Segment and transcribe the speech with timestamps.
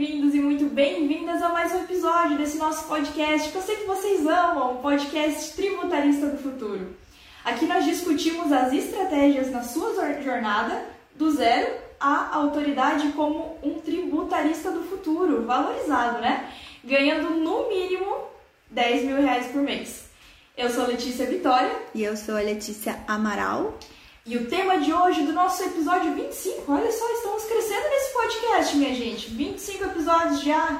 [0.00, 3.84] bem-vindos e muito bem-vindas a mais um episódio desse nosso podcast que eu sei que
[3.84, 6.96] vocês amam, o podcast Tributarista do Futuro.
[7.44, 9.92] Aqui nós discutimos as estratégias na sua
[10.22, 16.50] jornada do zero à autoridade como um tributarista do futuro, valorizado, né?
[16.82, 18.22] Ganhando no mínimo
[18.70, 20.08] 10 mil reais por mês.
[20.56, 21.76] Eu sou Letícia Vitória.
[21.94, 23.78] E eu sou a Letícia Amaral.
[24.26, 28.76] E o tema de hoje do nosso episódio 25, olha só, estamos crescendo nesse podcast,
[28.76, 29.30] minha gente.
[29.30, 30.78] 25 episódios já.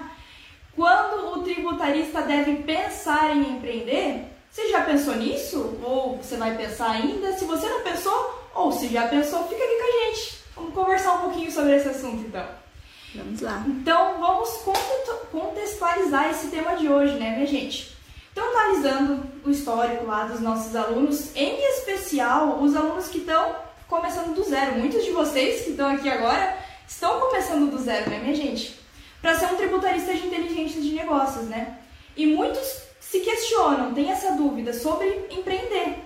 [0.77, 4.27] Quando o tributarista deve pensar em empreender?
[4.51, 5.79] Você já pensou nisso?
[5.83, 7.33] Ou você vai pensar ainda?
[7.33, 10.39] Se você não pensou, ou se já pensou, fica aqui com a gente.
[10.55, 12.47] Vamos conversar um pouquinho sobre esse assunto então.
[13.15, 13.65] Vamos lá.
[13.67, 14.51] Então vamos
[15.33, 17.97] contextualizar esse tema de hoje, né, minha gente?
[18.41, 23.55] Então, analisando o histórico lá dos nossos alunos, em especial os alunos que estão
[23.87, 24.79] começando do zero.
[24.79, 26.57] Muitos de vocês que estão aqui agora
[26.89, 28.81] estão começando do zero, né, minha gente?
[29.21, 31.81] Para ser um tributarista de inteligência de negócios, né?
[32.17, 35.99] E muitos se questionam, têm essa dúvida sobre empreender.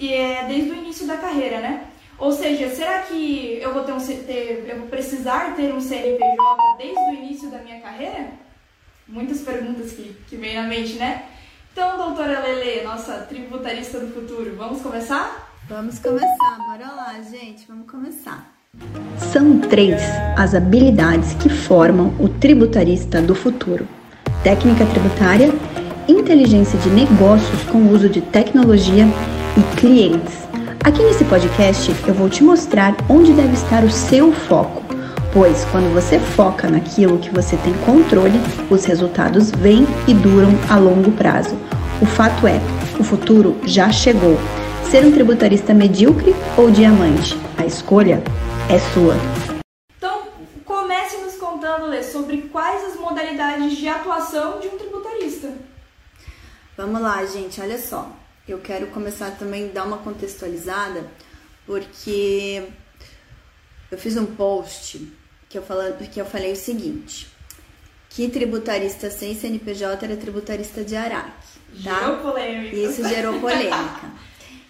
[0.00, 1.86] E é desde o início da carreira, né?
[2.18, 6.76] Ou seja, será que eu vou ter um ter, eu vou precisar ter um CNPJ
[6.76, 8.30] desde o início da minha carreira?
[9.06, 11.35] Muitas perguntas que, que vem na mente, né?
[11.78, 15.52] Então, doutora Lele, nossa tributarista do futuro, vamos começar?
[15.68, 18.50] Vamos começar, bora lá, gente, vamos começar.
[19.18, 20.00] São três
[20.38, 23.86] as habilidades que formam o tributarista do futuro:
[24.42, 25.52] técnica tributária,
[26.08, 29.04] inteligência de negócios com o uso de tecnologia
[29.58, 30.48] e clientes.
[30.82, 34.82] Aqui nesse podcast eu vou te mostrar onde deve estar o seu foco,
[35.36, 38.38] pois quando você foca naquilo que você tem controle,
[38.70, 41.54] os resultados vêm e duram a longo prazo.
[42.00, 42.58] O fato é,
[42.98, 44.38] o futuro já chegou.
[44.90, 47.36] Ser um tributarista medíocre ou diamante?
[47.58, 48.24] A escolha
[48.70, 49.14] é sua.
[49.98, 50.22] Então,
[50.64, 55.52] comece nos contando, Lê, sobre quais as modalidades de atuação de um tributarista.
[56.78, 58.10] Vamos lá, gente, olha só
[58.48, 61.04] eu quero começar também a dar uma contextualizada,
[61.66, 62.62] porque
[63.90, 65.25] eu fiz um post
[65.56, 67.26] que eu, falando, que eu falei o seguinte,
[68.10, 71.58] que tributarista sem CNPJ era tributarista de Araque.
[71.82, 72.00] Tá?
[72.00, 72.76] Gerou polêmica.
[72.76, 74.12] Isso gerou polêmica.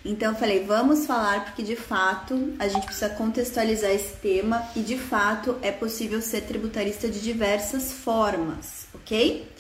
[0.05, 4.81] Então eu falei, vamos falar porque de fato a gente precisa contextualizar esse tema e
[4.81, 9.51] de fato é possível ser tributarista de diversas formas, ok?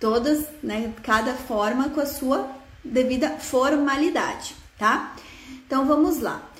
[0.00, 2.48] Todas, né, cada forma com a sua
[2.82, 5.14] devida formalidade, tá?
[5.66, 6.50] Então vamos lá.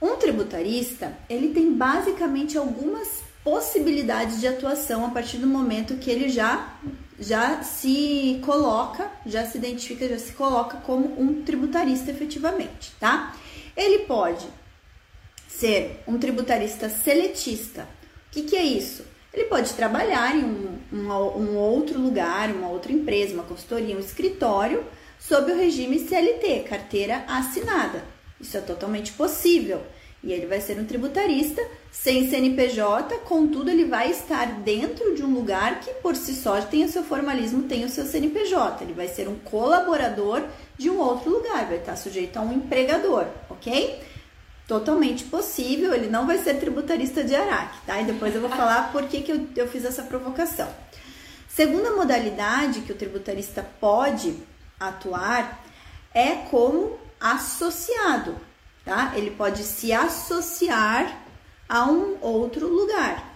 [0.00, 6.28] Um tributarista, ele tem basicamente algumas possibilidades de atuação a partir do momento que ele
[6.28, 6.76] já
[7.18, 13.36] já se coloca, já se identifica, já se coloca como um tributarista efetivamente, tá?
[13.76, 14.44] Ele pode
[15.48, 17.82] ser um tributarista seletista.
[17.82, 19.04] O que, que é isso?
[19.32, 24.00] Ele pode trabalhar em um, um, um outro lugar, uma outra empresa, uma consultoria, um
[24.00, 24.84] escritório,
[25.20, 28.04] sob o regime CLT, carteira assinada.
[28.40, 29.82] Isso é totalmente possível.
[30.26, 35.32] E ele vai ser um tributarista sem CNPJ, contudo, ele vai estar dentro de um
[35.32, 38.82] lugar que por si só tem o seu formalismo, tem o seu CNPJ.
[38.82, 40.42] Ele vai ser um colaborador
[40.76, 44.02] de um outro lugar, vai estar sujeito a um empregador, ok?
[44.66, 48.02] Totalmente possível, ele não vai ser tributarista de Araque, tá?
[48.02, 50.68] E depois eu vou falar por que, que eu, eu fiz essa provocação.
[51.48, 54.36] Segunda modalidade que o tributarista pode
[54.78, 55.64] atuar
[56.12, 58.36] é como associado,
[58.86, 59.12] tá?
[59.16, 61.20] Ele pode se associar
[61.68, 63.34] a um outro lugar.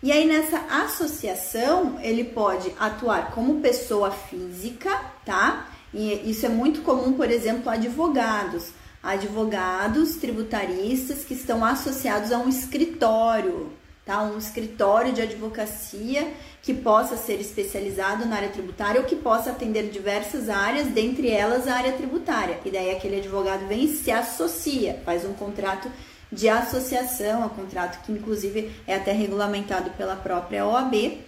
[0.00, 4.90] E aí nessa associação, ele pode atuar como pessoa física,
[5.26, 5.68] tá?
[5.92, 8.68] E isso é muito comum, por exemplo, advogados.
[9.02, 13.72] Advogados tributaristas que estão associados a um escritório,
[14.06, 14.22] tá?
[14.22, 16.32] Um escritório de advocacia
[16.64, 21.68] que possa ser especializado na área tributária ou que possa atender diversas áreas, dentre elas
[21.68, 22.58] a área tributária.
[22.64, 25.92] E daí aquele advogado vem e se associa, faz um contrato
[26.32, 31.18] de associação, é um contrato que inclusive é até regulamentado pela própria OAB.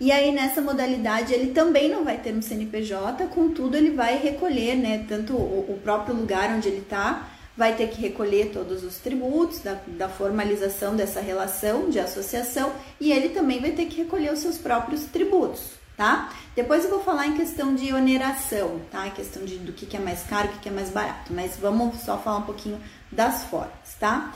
[0.00, 4.74] E aí nessa modalidade ele também não vai ter um CNPJ, contudo ele vai recolher,
[4.74, 8.96] né, tanto o, o próprio lugar onde ele está, vai ter que recolher todos os
[8.96, 14.32] tributos da, da, formalização dessa relação de associação e ele também vai ter que recolher
[14.32, 16.32] os seus próprios tributos, tá?
[16.56, 19.06] Depois eu vou falar em questão de oneração, tá?
[19.06, 21.32] Em questão de, do que, que é mais caro, o que, que é mais barato,
[21.32, 22.80] mas vamos só falar um pouquinho
[23.10, 24.32] das formas, tá?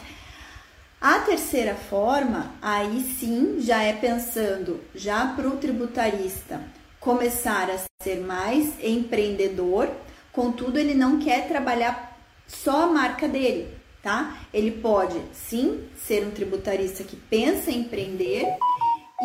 [1.01, 6.61] A terceira forma, aí sim, já é pensando já para o tributarista
[6.99, 9.89] começar a ser mais empreendedor,
[10.33, 12.08] contudo, ele não quer trabalhar
[12.49, 13.73] só a marca dele,
[14.03, 14.39] tá?
[14.53, 18.45] Ele pode sim ser um tributarista que pensa em empreender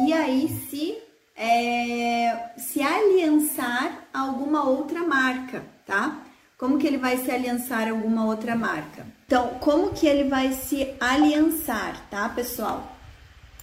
[0.05, 0.97] e aí se
[1.35, 6.19] é, se aliançar a alguma outra marca, tá?
[6.57, 9.05] Como que ele vai se aliançar a alguma outra marca?
[9.25, 12.95] Então, como que ele vai se aliançar, tá, pessoal?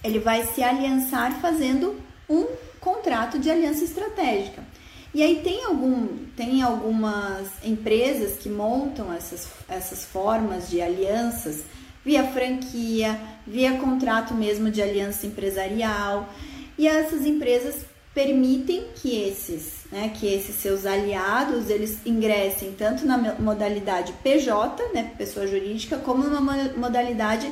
[0.03, 1.99] Ele vai se aliançar fazendo
[2.29, 2.47] um
[2.79, 4.63] contrato de aliança estratégica.
[5.13, 11.63] E aí tem, algum, tem algumas empresas que montam essas, essas formas de alianças
[12.03, 16.29] via franquia, via contrato mesmo de aliança empresarial.
[16.77, 23.17] E essas empresas permitem que esses, né, que esses seus aliados, eles ingressem tanto na
[23.17, 26.41] modalidade PJ, né, pessoa jurídica, como na
[26.75, 27.51] modalidade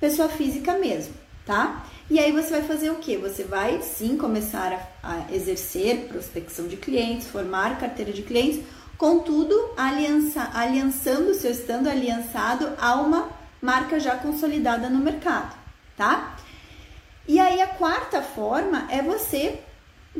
[0.00, 1.14] pessoa física mesmo,
[1.44, 1.86] tá?
[2.10, 3.16] E aí você vai fazer o que?
[3.16, 8.64] Você vai sim começar a, a, exercer prospecção de clientes, formar carteira de clientes,
[8.98, 13.28] contudo, aliança, aliançando-se ou estando aliançado a uma
[13.62, 15.54] marca já consolidada no mercado,
[15.96, 16.36] tá?
[17.28, 19.60] E aí a quarta forma é você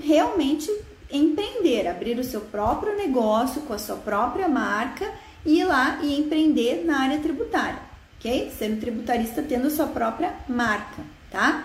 [0.01, 0.71] realmente
[1.11, 5.13] empreender, abrir o seu próprio negócio com a sua própria marca
[5.45, 7.81] e ir lá e empreender na área tributária,
[8.17, 8.53] ok?
[8.57, 11.03] Sendo tributarista tendo a sua própria marca,
[11.33, 11.65] tá?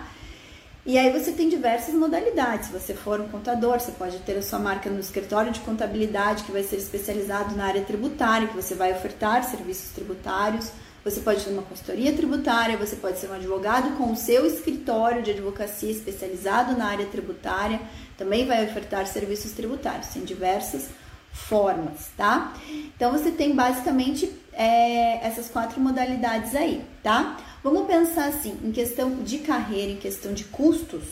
[0.86, 2.68] E aí você tem diversas modalidades.
[2.68, 6.44] Se você for um contador, você pode ter a sua marca no escritório de contabilidade,
[6.44, 10.70] que vai ser especializado na área tributária, que você vai ofertar serviços tributários.
[11.04, 15.24] Você pode ter uma consultoria tributária, você pode ser um advogado com o seu escritório
[15.24, 17.80] de advocacia especializado na área tributária,
[18.16, 20.06] também vai ofertar serviços tributários.
[20.06, 20.88] Tem diversas
[21.32, 22.54] formas, tá?
[22.96, 27.36] Então você tem basicamente é, essas quatro modalidades aí, tá?
[27.66, 31.02] Vamos pensar assim, em questão de carreira, em questão de custos.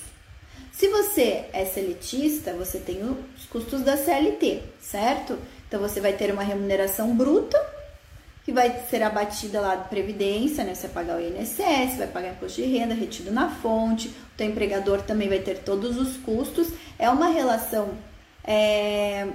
[0.71, 5.37] Se você é seletista, você tem os custos da CLT, certo?
[5.67, 7.61] Então você vai ter uma remuneração bruta
[8.45, 10.77] que vai ser abatida lá da previdência, né?
[10.77, 14.47] Você vai pagar o INSS, vai pagar imposto de renda retido na fonte, o teu
[14.47, 16.69] empregador também vai ter todos os custos.
[16.97, 17.99] É uma relação
[18.45, 19.27] é,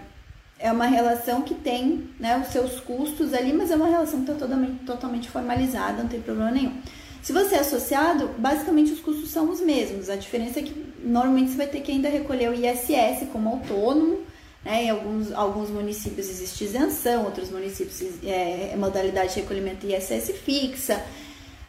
[0.57, 4.31] é uma relação que tem né, os seus custos ali, mas é uma relação que
[4.31, 6.81] está totalmente, totalmente formalizada, não tem problema nenhum.
[7.21, 10.09] Se você é associado, basicamente os custos são os mesmos.
[10.09, 14.19] A diferença é que normalmente você vai ter que ainda recolher o ISS como autônomo.
[14.63, 14.85] Né?
[14.85, 21.03] Em alguns, alguns municípios existe isenção, outros municípios é, é modalidade de recolhimento ISS fixa.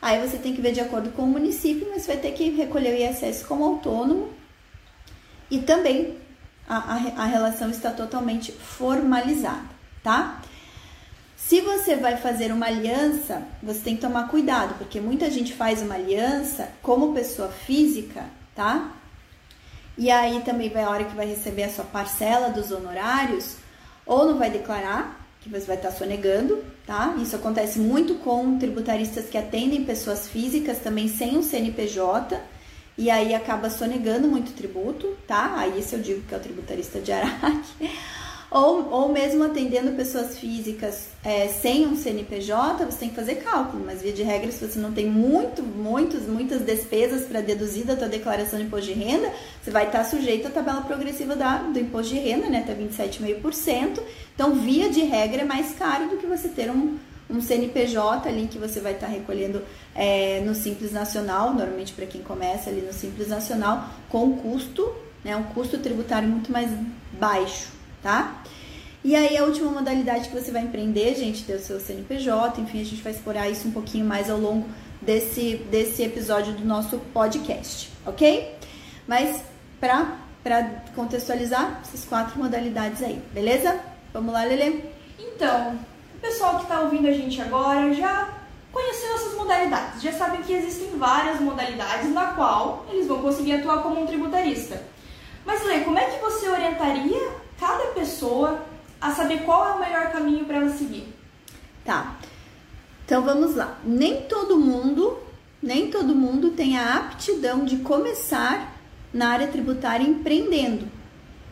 [0.00, 2.94] Aí você tem que ver de acordo com o município, mas vai ter que recolher
[2.94, 4.30] o ISS como autônomo.
[5.50, 6.16] E também
[6.66, 9.68] a, a, a relação está totalmente formalizada,
[10.02, 10.40] tá?
[11.46, 15.82] Se você vai fazer uma aliança, você tem que tomar cuidado, porque muita gente faz
[15.82, 18.92] uma aliança como pessoa física, tá?
[19.98, 23.56] E aí também vai a hora que vai receber a sua parcela dos honorários,
[24.06, 27.14] ou não vai declarar, que você vai estar sonegando, tá?
[27.20, 32.40] Isso acontece muito com tributaristas que atendem pessoas físicas também sem um CNPJ,
[32.96, 35.54] e aí acaba sonegando muito tributo, tá?
[35.56, 37.90] Aí isso eu digo que é o tributarista de Araque
[38.50, 43.84] ou, ou mesmo atendendo pessoas físicas é, sem um CNPJ, você tem que fazer cálculo,
[43.86, 47.94] mas via de regra, se você não tem muito, muitos, muitas despesas para deduzir da
[47.94, 49.32] tua declaração de imposto de renda,
[49.62, 54.00] você vai estar sujeito à tabela progressiva da, do imposto de renda, né, até 27,5%.
[54.34, 56.98] Então, via de regra, é mais caro do que você ter um,
[57.28, 59.62] um CNPJ ali que você vai estar recolhendo
[59.94, 64.92] é, no Simples Nacional, normalmente para quem começa ali no Simples Nacional, com custo,
[65.22, 66.68] né, um custo tributário muito mais
[67.12, 68.42] baixo tá?
[69.02, 72.80] E aí a última modalidade que você vai empreender, gente, ter o seu CNPJ, enfim,
[72.80, 74.68] a gente vai explorar isso um pouquinho mais ao longo
[75.00, 78.54] desse, desse episódio do nosso podcast, ok?
[79.06, 79.42] Mas
[79.80, 83.78] para para contextualizar essas quatro modalidades aí, beleza?
[84.12, 84.84] Vamos lá, Lele?
[85.18, 85.78] Então,
[86.16, 88.28] o pessoal que está ouvindo a gente agora já
[88.72, 93.82] conheceu essas modalidades, já sabem que existem várias modalidades na qual eles vão conseguir atuar
[93.82, 94.82] como um tributarista.
[95.44, 98.64] Mas, Lê, como é que você orientaria cada pessoa
[98.98, 101.06] a saber qual é o melhor caminho para ela seguir.
[101.84, 102.16] Tá.
[103.04, 103.78] Então vamos lá.
[103.84, 105.18] Nem todo mundo,
[105.62, 108.76] nem todo mundo tem a aptidão de começar
[109.12, 110.86] na área tributária empreendendo,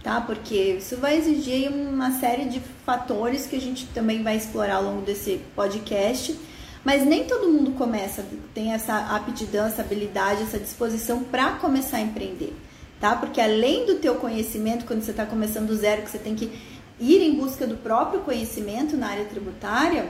[0.02, 0.20] tá?
[0.20, 4.84] Porque isso vai exigir uma série de fatores que a gente também vai explorar ao
[4.84, 6.38] longo desse podcast.
[6.84, 8.24] Mas nem todo mundo começa,
[8.54, 12.54] tem essa aptidão, essa habilidade, essa disposição para começar a empreender
[13.00, 13.16] tá?
[13.16, 16.50] Porque além do teu conhecimento, quando você está começando do zero, que você tem que
[17.00, 20.06] ir em busca do próprio conhecimento na área tributária,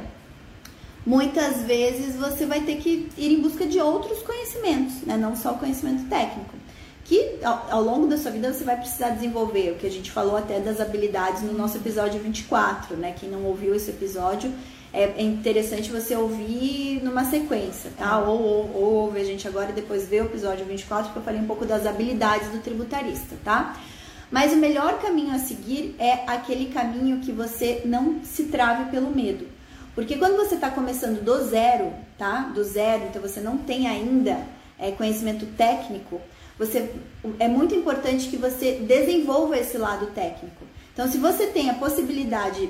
[1.05, 5.17] muitas vezes você vai ter que ir em busca de outros conhecimentos, né?
[5.17, 6.57] Não só o conhecimento técnico.
[7.05, 10.37] Que ao, longo da sua vida você vai precisar desenvolver, o que a gente falou
[10.37, 13.15] até das habilidades no nosso episódio 24, né?
[13.19, 14.53] Quem não ouviu esse episódio,
[14.93, 18.19] é, é interessante você ouvir numa sequência, tá?
[18.19, 21.23] Ou, ou, ou ouve a gente agora e depois vê o episódio 24, que eu
[21.23, 23.77] falei um pouco das habilidades do tributarista, tá?
[24.31, 29.11] Mas o melhor caminho a seguir é aquele caminho que você não se trave pelo
[29.11, 29.47] medo.
[29.95, 32.43] Porque quando você está começando do zero, tá?
[32.55, 34.39] Do zero, então você não tem ainda
[34.79, 36.21] é, conhecimento técnico,
[36.59, 36.91] você
[37.39, 40.68] é muito importante que você desenvolva esse lado técnico.
[40.99, 42.69] Então, se você tem a possibilidade,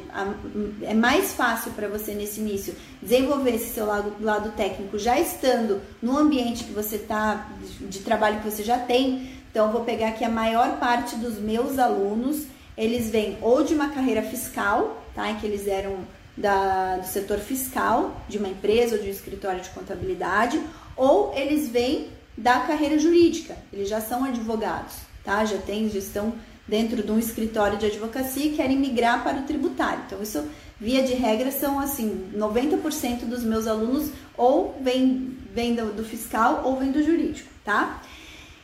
[0.83, 5.81] é mais fácil para você nesse início desenvolver esse seu lado, lado técnico já estando
[6.03, 7.49] no ambiente que você está,
[7.81, 9.31] de trabalho que você já tem.
[9.51, 12.45] Então, vou pegar aqui a maior parte dos meus alunos,
[12.77, 15.31] eles vêm ou de uma carreira fiscal, tá?
[15.31, 15.97] Em que eles eram
[16.37, 20.61] da, do setor fiscal, de uma empresa ou de um escritório de contabilidade,
[20.95, 25.47] ou eles vêm da carreira jurídica, eles já são advogados, tá?
[25.47, 26.35] Já têm gestão
[26.69, 30.03] dentro de um escritório de advocacia e querem migrar para o tributário.
[30.07, 30.45] Então, isso,
[30.79, 36.63] via de regra, são assim: 90% dos meus alunos ou vem, vem do, do, fiscal
[36.65, 38.03] ou vem do jurídico, tá?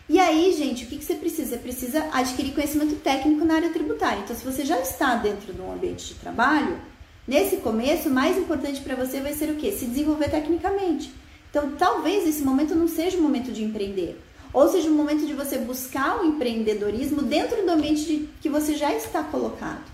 [0.07, 1.51] E aí, gente, o que, que você precisa?
[1.51, 4.21] Você precisa adquirir conhecimento técnico na área tributária.
[4.23, 6.79] Então, se você já está dentro de um ambiente de trabalho,
[7.27, 9.73] nesse começo, o mais importante para você vai ser o quê?
[9.73, 11.11] Se desenvolver tecnicamente.
[11.49, 14.21] Então, talvez esse momento não seja o momento de empreender.
[14.55, 18.77] Ou seja, o momento de você buscar o empreendedorismo dentro do ambiente de, que você
[18.77, 19.93] já está colocado.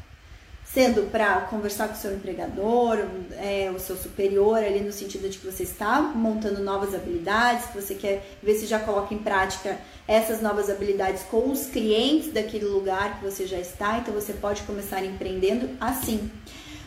[0.62, 2.98] Sendo para conversar com o seu empregador,
[3.38, 7.80] é, o seu superior, ali no sentido de que você está montando novas habilidades, que
[7.80, 12.66] você quer ver se já coloca em prática essas novas habilidades com os clientes daquele
[12.66, 16.30] lugar que você já está, então você pode começar empreendendo assim.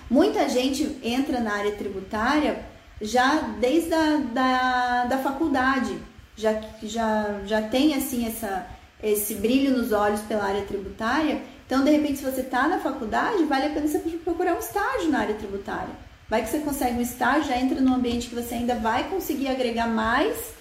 [0.09, 2.63] Muita gente entra na área tributária
[3.01, 5.97] já desde a da, da faculdade,
[6.35, 8.65] já, já, já tem assim essa,
[9.01, 11.41] esse brilho nos olhos pela área tributária.
[11.65, 15.09] Então, de repente, se você está na faculdade, vale a pena você procurar um estágio
[15.09, 15.93] na área tributária.
[16.29, 19.47] Vai que você consegue um estágio, já entra num ambiente que você ainda vai conseguir
[19.49, 20.53] agregar mais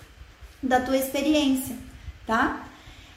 [0.63, 1.75] da tua experiência,
[2.27, 2.67] tá?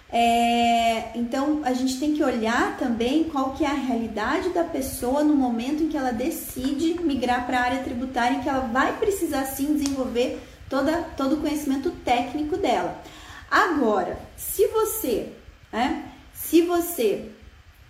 [0.10, 5.24] É, então a gente tem que olhar também qual que é a realidade da pessoa
[5.24, 8.98] no momento em que ela decide migrar para a área tributária, em que ela vai
[8.98, 13.02] precisar sim desenvolver toda, todo o conhecimento técnico dela.
[13.50, 15.32] Agora, se você,
[15.72, 17.32] né, se você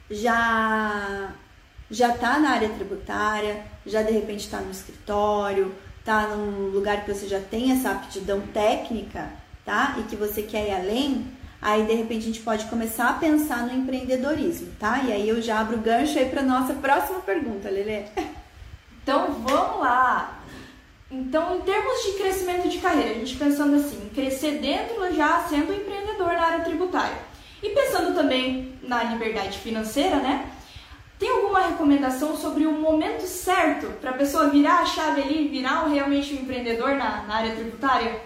[0.10, 1.34] já
[1.90, 7.14] já está na área tributária, já de repente está no escritório, está num lugar que
[7.14, 9.30] você já tem essa aptidão técnica,
[9.64, 9.96] tá?
[10.00, 11.28] E que você quer ir além,
[11.62, 15.04] aí de repente a gente pode começar a pensar no empreendedorismo, tá?
[15.04, 18.06] E aí eu já abro o gancho aí para nossa próxima pergunta, Lelê.
[19.04, 20.35] Então vamos lá.
[21.10, 25.74] Então, em termos de crescimento de carreira, a gente pensando assim, crescer dentro já sendo
[25.74, 27.18] empreendedor na área tributária.
[27.62, 30.50] E pensando também na liberdade financeira, né?
[31.18, 35.88] Tem alguma recomendação sobre o momento certo para a pessoa virar a chave ali, virar
[35.88, 38.20] realmente um empreendedor na, na área tributária?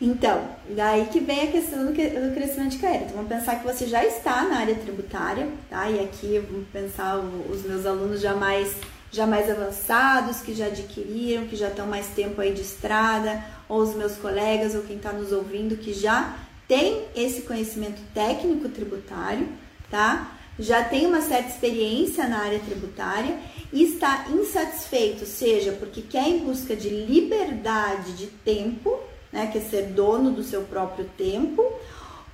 [0.00, 3.04] Então, daí que vem a questão do, crescimento de carreira.
[3.04, 5.90] Então, vamos pensar que você já está na área tributária, tá?
[5.90, 8.76] E aqui vamos pensar os meus alunos já mais
[9.10, 13.80] já mais avançados, que já adquiriram, que já estão mais tempo aí de estrada, ou
[13.80, 16.36] os meus colegas, ou quem está nos ouvindo, que já
[16.66, 19.48] tem esse conhecimento técnico tributário,
[19.90, 20.32] tá?
[20.58, 23.38] Já tem uma certa experiência na área tributária
[23.72, 28.98] e está insatisfeito, seja porque quer em busca de liberdade de tempo,
[29.32, 31.64] né, quer ser dono do seu próprio tempo,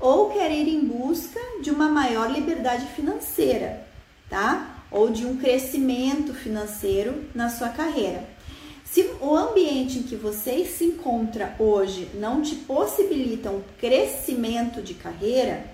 [0.01, 3.87] ou quer ir em busca de uma maior liberdade financeira,
[4.29, 4.74] tá?
[4.95, 8.25] Ou de um crescimento financeiro na sua carreira.
[8.85, 14.95] Se o ambiente em que você se encontra hoje não te possibilita um crescimento de
[14.95, 15.67] carreira,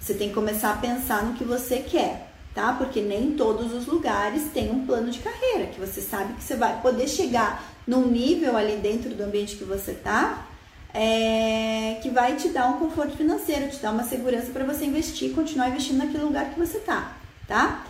[0.00, 2.72] você tem que começar a pensar no que você quer, tá?
[2.72, 6.56] Porque nem todos os lugares têm um plano de carreira, que você sabe que você
[6.56, 10.48] vai poder chegar num nível ali dentro do ambiente que você tá,
[10.92, 15.32] é, que vai te dar um conforto financeiro, te dar uma segurança para você investir,
[15.32, 17.16] continuar investindo naquele lugar que você tá,
[17.46, 17.86] tá?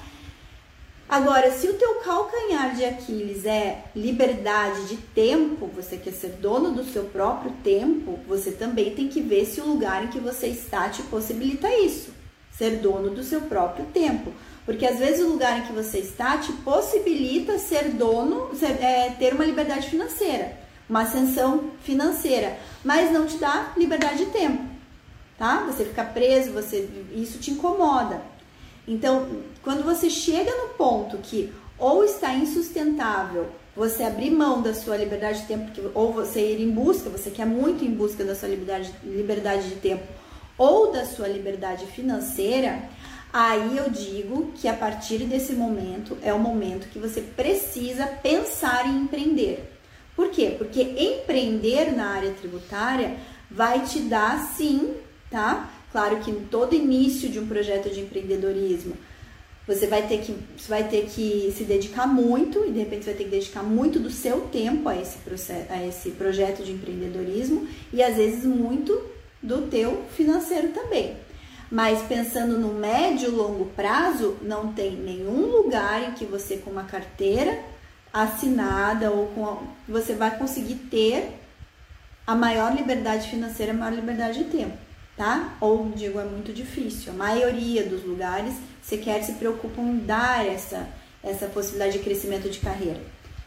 [1.09, 6.73] Agora, se o teu calcanhar de Aquiles é liberdade de tempo, você quer ser dono
[6.73, 10.49] do seu próprio tempo, você também tem que ver se o lugar em que você
[10.49, 12.11] está te possibilita isso,
[12.51, 14.33] ser dono do seu próprio tempo.
[14.65, 19.15] Porque às vezes o lugar em que você está te possibilita ser dono, ser, é,
[19.17, 20.59] ter uma liberdade financeira,
[20.91, 24.65] uma ascensão financeira, mas não te dá liberdade de tempo,
[25.39, 25.65] tá?
[25.69, 28.21] Você fica preso, você, isso te incomoda.
[28.87, 29.29] Então,
[29.63, 35.43] quando você chega no ponto que ou está insustentável você abrir mão da sua liberdade
[35.43, 38.91] de tempo, ou você ir em busca, você quer muito em busca da sua liberdade,
[39.05, 40.05] liberdade de tempo,
[40.57, 42.89] ou da sua liberdade financeira,
[43.39, 48.87] Aí eu digo que a partir desse momento é o momento que você precisa pensar
[48.87, 49.79] em empreender.
[50.15, 50.55] Por quê?
[50.57, 53.19] Porque empreender na área tributária
[53.51, 54.95] vai te dar sim,
[55.31, 55.69] tá?
[55.97, 58.95] Claro que em todo início de um projeto de empreendedorismo,
[59.67, 63.13] você vai ter que, você vai ter que se dedicar muito e de repente você
[63.13, 66.73] vai ter que dedicar muito do seu tempo a esse, processo, a esse projeto de
[66.73, 69.03] empreendedorismo e às vezes muito
[69.43, 71.17] do teu financeiro também.
[71.73, 76.71] Mas pensando no médio e longo prazo, não tem nenhum lugar em que você com
[76.71, 77.59] uma carteira
[78.13, 81.41] assinada ou com você vai conseguir ter
[82.27, 84.77] a maior liberdade financeira, a maior liberdade de tempo,
[85.17, 85.57] tá?
[85.61, 87.13] Ou digo, é muito difícil.
[87.13, 90.89] A maioria dos lugares sequer se preocupam em dar essa
[91.25, 93.01] essa possibilidade de crescimento de carreira,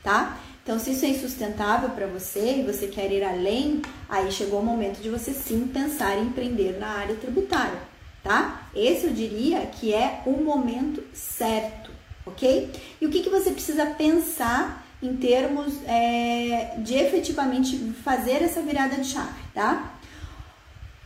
[0.04, 0.38] tá?
[0.62, 4.66] Então, se isso é insustentável para você e você quer ir além, aí chegou o
[4.66, 7.80] momento de você sim pensar em empreender na área tributária
[8.24, 8.70] tá?
[8.76, 11.92] Esse eu diria que é o momento certo,
[12.26, 12.70] ok?
[13.00, 18.98] E o que, que você precisa pensar em termos é, de efetivamente fazer essa virada
[18.98, 19.94] de chave, tá?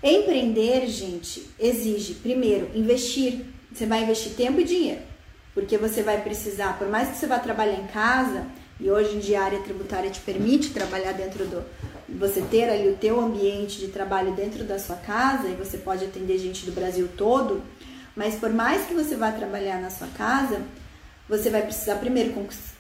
[0.04, 3.46] Empreender, gente, exige, primeiro, investir.
[3.72, 5.00] Você vai investir tempo e dinheiro,
[5.54, 8.46] porque você vai precisar, por mais que você vá trabalhar em casa,
[8.82, 11.64] e hoje em dia a área tributária te permite trabalhar dentro do,
[12.10, 16.04] você ter ali o teu ambiente de trabalho dentro da sua casa e você pode
[16.04, 17.64] atender gente do Brasil todo,
[18.14, 20.62] mas por mais que você vá trabalhar na sua casa,
[21.30, 22.34] você vai precisar primeiro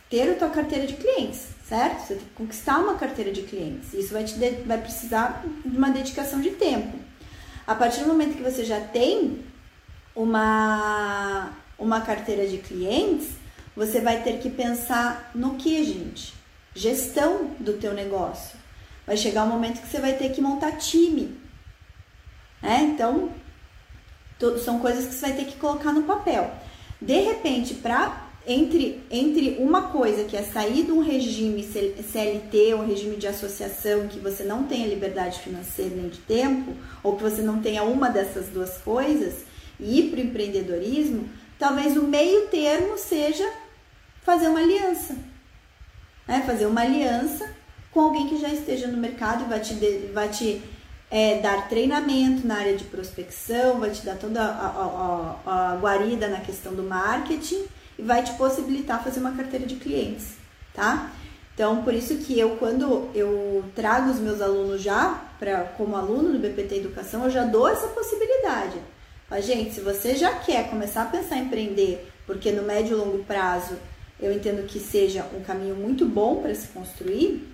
[0.09, 2.05] ter a tua carteira de clientes, certo?
[2.05, 3.93] Você tem que conquistar uma carteira de clientes.
[3.93, 7.12] Isso vai te vai precisar de uma dedicação de tempo.
[7.65, 9.43] A partir do momento que você já tem
[10.15, 13.29] uma uma carteira de clientes,
[13.75, 16.33] você vai ter que pensar no que, gente?
[16.75, 18.57] Gestão do teu negócio.
[19.05, 21.37] Vai chegar um momento que você vai ter que montar time.
[22.61, 22.83] Né?
[22.83, 23.29] Então,
[24.63, 26.53] são coisas que você vai ter que colocar no papel.
[27.01, 32.85] De repente, para entre, entre uma coisa que é sair de um regime CLT, um
[32.85, 37.41] regime de associação, que você não tenha liberdade financeira nem de tempo, ou que você
[37.41, 39.45] não tenha uma dessas duas coisas,
[39.79, 43.49] e ir para o empreendedorismo, talvez o meio termo seja
[44.23, 45.15] fazer uma aliança.
[46.27, 46.43] Né?
[46.45, 47.49] Fazer uma aliança
[47.91, 49.73] com alguém que já esteja no mercado e vai te,
[50.13, 50.61] vai te
[51.09, 56.27] é, dar treinamento na área de prospecção, vai te dar toda a, a, a, guarida
[56.27, 57.63] na questão do marketing
[58.03, 60.33] vai te possibilitar fazer uma carteira de clientes,
[60.73, 61.11] tá?
[61.53, 66.33] Então, por isso que eu, quando eu trago os meus alunos já, pra, como aluno
[66.33, 68.79] do BPT Educação, eu já dou essa possibilidade.
[69.29, 72.99] Mas, gente, se você já quer começar a pensar em empreender, porque no médio e
[72.99, 73.77] longo prazo
[74.19, 77.47] eu entendo que seja um caminho muito bom para se construir,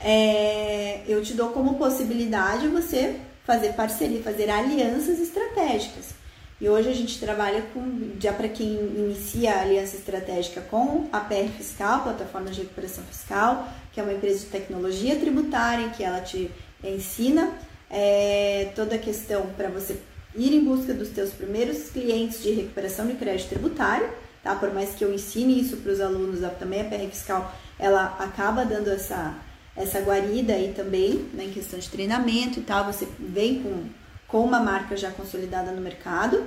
[0.00, 6.21] é, eu te dou como possibilidade você fazer parceria, fazer alianças estratégicas.
[6.62, 11.18] E hoje a gente trabalha com, já para quem inicia a aliança estratégica com a
[11.18, 16.20] PR Fiscal, Plataforma de Recuperação Fiscal, que é uma empresa de tecnologia tributária, que ela
[16.20, 16.48] te
[16.84, 17.52] ensina
[17.90, 20.00] é, toda a questão para você
[20.36, 24.08] ir em busca dos teus primeiros clientes de recuperação de crédito tributário,
[24.40, 24.54] tá?
[24.54, 28.64] Por mais que eu ensine isso para os alunos, também a PR Fiscal, ela acaba
[28.64, 29.34] dando essa
[29.74, 33.84] essa guarida aí também, né, em questão de treinamento e tal, você vem com,
[34.32, 36.44] com uma marca já consolidada no mercado.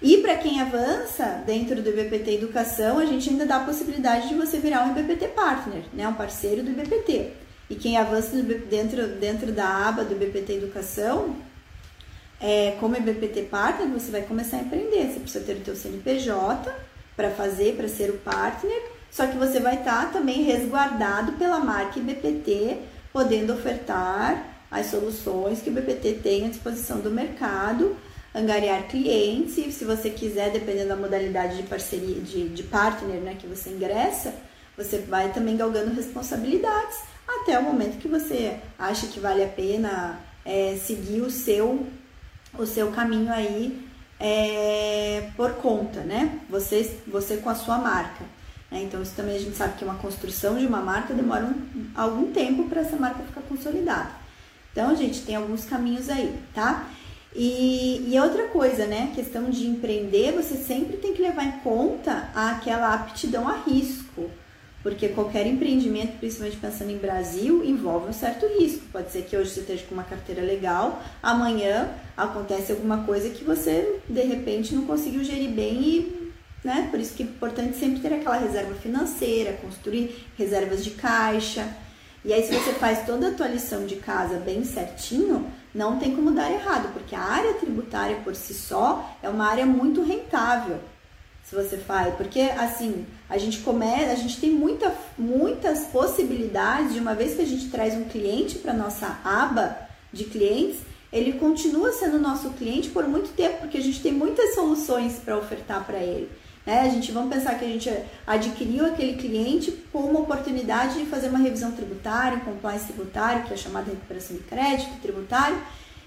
[0.00, 4.36] E para quem avança dentro do IBPT Educação, a gente ainda dá a possibilidade de
[4.36, 7.32] você virar um IBPT Partner, né, um parceiro do IBPT.
[7.68, 11.34] E quem avança dentro, dentro da aba do IBPT Educação,
[12.40, 15.10] é, como IBPT Partner, você vai começar a empreender.
[15.10, 16.72] Você precisa ter o teu CNPJ
[17.16, 21.58] para fazer, para ser o partner só que você vai estar tá também resguardado pela
[21.58, 22.78] marca IBPT,
[23.12, 27.96] podendo ofertar as soluções que o BPT tem à disposição do mercado,
[28.34, 33.36] angariar clientes, e se você quiser, dependendo da modalidade de parceria, de, de partner né,
[33.38, 34.34] que você ingressa,
[34.76, 40.20] você vai também galgando responsabilidades até o momento que você acha que vale a pena
[40.44, 41.86] é, seguir o seu,
[42.58, 43.86] o seu caminho aí
[44.20, 46.40] é, por conta, né?
[46.48, 48.24] Você, você com a sua marca.
[48.70, 48.82] Né?
[48.82, 52.32] Então, isso também a gente sabe que uma construção de uma marca demora um, algum
[52.32, 54.10] tempo para essa marca ficar consolidada.
[54.78, 56.88] Então, gente, tem alguns caminhos aí, tá?
[57.34, 59.10] E, e, outra coisa, né?
[59.12, 64.30] Questão de empreender, você sempre tem que levar em conta aquela aptidão a risco.
[64.80, 68.84] Porque qualquer empreendimento, principalmente pensando em Brasil, envolve um certo risco.
[68.92, 73.42] Pode ser que hoje você esteja com uma carteira legal, amanhã acontece alguma coisa que
[73.42, 76.28] você de repente não conseguiu gerir bem e
[76.62, 76.86] né?
[76.90, 81.68] Por isso que é importante sempre ter aquela reserva financeira, construir reservas de caixa.
[82.24, 86.14] E aí, se você faz toda a tua lição de casa bem certinho, não tem
[86.14, 90.78] como dar errado, porque a área tributária por si só é uma área muito rentável.
[91.44, 97.00] Se você faz, porque assim, a gente começa, a gente tem muita, muitas possibilidades de
[97.00, 99.78] uma vez que a gente traz um cliente para nossa aba
[100.12, 104.54] de clientes, ele continua sendo nosso cliente por muito tempo, porque a gente tem muitas
[104.54, 106.28] soluções para ofertar para ele.
[106.68, 106.80] Né?
[106.80, 107.90] A gente vamos pensar que a gente
[108.26, 113.54] adquiriu aquele cliente com uma oportunidade de fazer uma revisão tributária, um compliance tributário, que
[113.54, 115.56] é chamada recuperação de crédito tributário.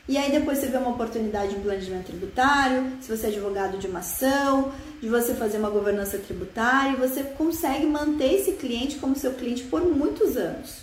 [0.08, 3.88] E aí depois você vê uma oportunidade de planejamento tributário, se você é advogado de
[3.88, 4.72] uma ação,
[5.02, 9.82] de você fazer uma governança tributária, você consegue manter esse cliente como seu cliente por
[9.82, 10.82] muitos anos.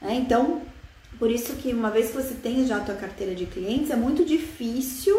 [0.00, 0.14] Né?
[0.14, 0.62] Então,
[1.18, 3.96] por isso que uma vez que você tem já a tua carteira de clientes, é
[3.96, 5.18] muito difícil,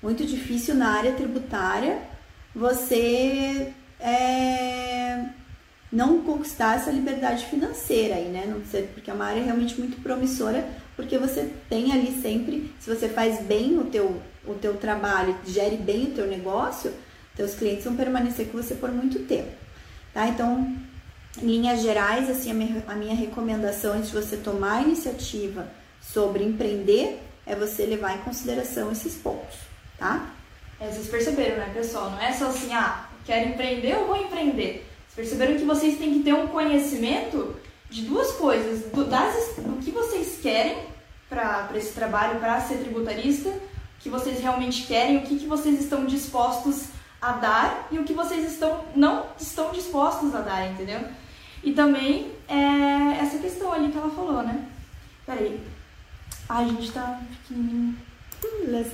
[0.00, 2.07] muito difícil na área tributária
[2.58, 5.24] você é,
[5.92, 8.46] não conquistar essa liberdade financeira aí, né?
[8.46, 12.92] Não sei, porque é uma área realmente muito promissora, porque você tem ali sempre, se
[12.92, 16.92] você faz bem o teu, o teu trabalho, gere bem o teu negócio,
[17.36, 19.52] teus clientes vão permanecer com você por muito tempo,
[20.12, 20.26] tá?
[20.26, 20.76] Então,
[21.40, 25.68] em linhas gerais, assim, a minha, a minha recomendação antes de você tomar a iniciativa
[26.02, 29.56] sobre empreender é você levar em consideração esses pontos,
[29.96, 30.34] tá?
[30.80, 32.10] É, vocês perceberam, né, pessoal?
[32.10, 34.86] Não é só assim, ah, quero empreender ou vou empreender.
[35.08, 37.56] Vocês perceberam que vocês têm que ter um conhecimento
[37.90, 40.78] de duas coisas: do, das, do que vocês querem
[41.28, 45.80] para esse trabalho, para ser tributarista, o que vocês realmente querem, o que, que vocês
[45.80, 46.86] estão dispostos
[47.20, 51.00] a dar e o que vocês estão não estão dispostos a dar, entendeu?
[51.62, 54.64] E também é, essa questão ali que ela falou, né?
[55.26, 55.60] Peraí.
[56.48, 58.07] Ai, a gente tá pequenininho.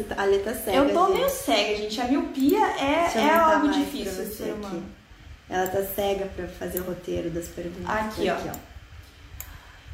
[0.08, 0.76] Tá, a letra cega.
[0.78, 2.00] Eu tô meio cega, gente.
[2.00, 4.78] A miopia é, é algo difícil ser humano.
[4.78, 4.84] Aqui.
[5.48, 7.88] Ela tá cega para fazer o roteiro das perguntas.
[7.88, 8.52] Aqui, aqui ó.
[8.52, 8.74] ó.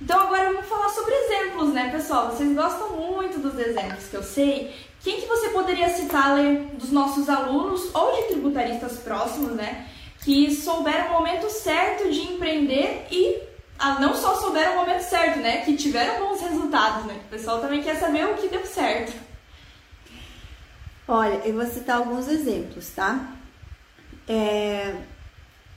[0.00, 2.30] Então agora vamos falar sobre exemplos, né, pessoal?
[2.30, 4.74] Vocês gostam muito dos exemplos que eu sei.
[5.02, 6.36] Quem que você poderia citar
[6.74, 9.86] dos nossos alunos ou de tributaristas próximos, né,
[10.22, 13.42] que souberam o momento certo de empreender e
[13.78, 17.18] ah, não só souberam o momento certo, né, que tiveram bons resultados, né?
[17.26, 19.29] O pessoal também quer saber o que deu certo.
[21.12, 23.36] Olha, eu vou citar alguns exemplos, tá?
[24.28, 24.94] É,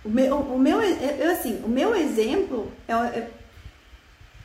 [0.06, 3.32] o meu, o meu, eu, assim, o meu exemplo é, é,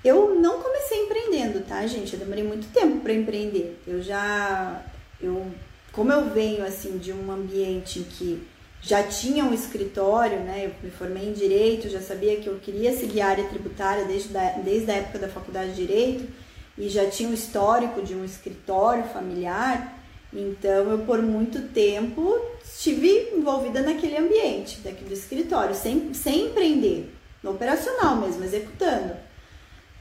[0.02, 2.14] eu não comecei empreendendo, tá, gente?
[2.14, 3.78] Eu demorei muito tempo para empreender.
[3.86, 4.82] Eu já,
[5.20, 5.52] eu,
[5.92, 8.48] como eu venho assim de um ambiente em que
[8.80, 10.64] já tinha um escritório, né?
[10.64, 14.30] Eu me formei em direito, já sabia que eu queria seguir a área tributária desde,
[14.30, 16.32] da, desde a época da faculdade de direito
[16.78, 19.98] e já tinha um histórico de um escritório familiar.
[20.32, 27.10] Então, eu por muito tempo estive envolvida naquele ambiente, daqui do escritório, sem, sem empreender,
[27.42, 29.14] no operacional mesmo, executando,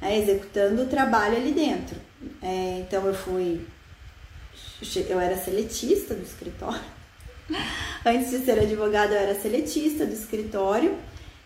[0.01, 1.95] né, executando o trabalho ali dentro.
[2.41, 3.65] É, então, eu fui,
[5.09, 6.97] eu era seletista do escritório.
[8.05, 10.97] Antes de ser advogada, eu era seletista do escritório.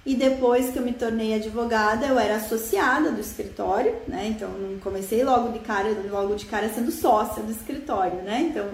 [0.03, 4.27] E depois que eu me tornei advogada, eu era associada do escritório, né?
[4.29, 4.49] Então
[4.81, 8.47] comecei logo de cara, logo de cara sendo sócia do escritório, né?
[8.49, 8.67] Então,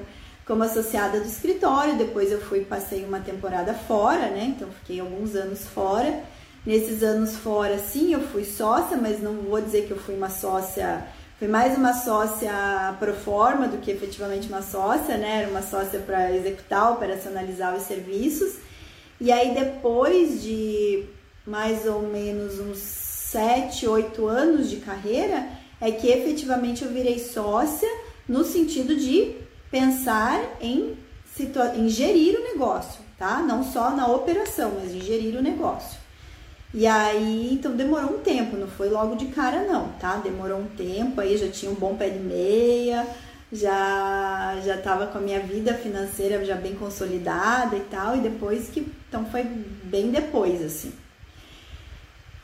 [0.45, 4.53] como associada do escritório, depois eu fui passei uma temporada fora, né?
[4.55, 6.23] Então fiquei alguns anos fora.
[6.65, 10.29] Nesses anos fora, sim, eu fui sócia, mas não vou dizer que eu fui uma
[10.29, 11.05] sócia,
[11.39, 12.51] fui mais uma sócia
[12.99, 15.41] pro forma do que efetivamente uma sócia, né?
[15.41, 18.55] Era uma sócia para executar, operacionalizar os serviços.
[19.19, 21.05] E aí depois de
[21.47, 25.47] mais ou menos uns 7, 8 anos de carreira,
[25.79, 27.89] é que efetivamente eu virei sócia
[28.27, 29.36] no sentido de
[29.71, 30.97] pensar em,
[31.75, 33.41] em gerir o negócio, tá?
[33.41, 35.97] Não só na operação, mas em gerir o negócio.
[36.73, 40.17] E aí, então demorou um tempo, não foi logo de cara não, tá?
[40.17, 43.07] Demorou um tempo, aí já tinha um bom pé de meia,
[43.51, 48.67] já já tava com a minha vida financeira já bem consolidada e tal, e depois
[48.67, 50.91] que então foi bem depois assim.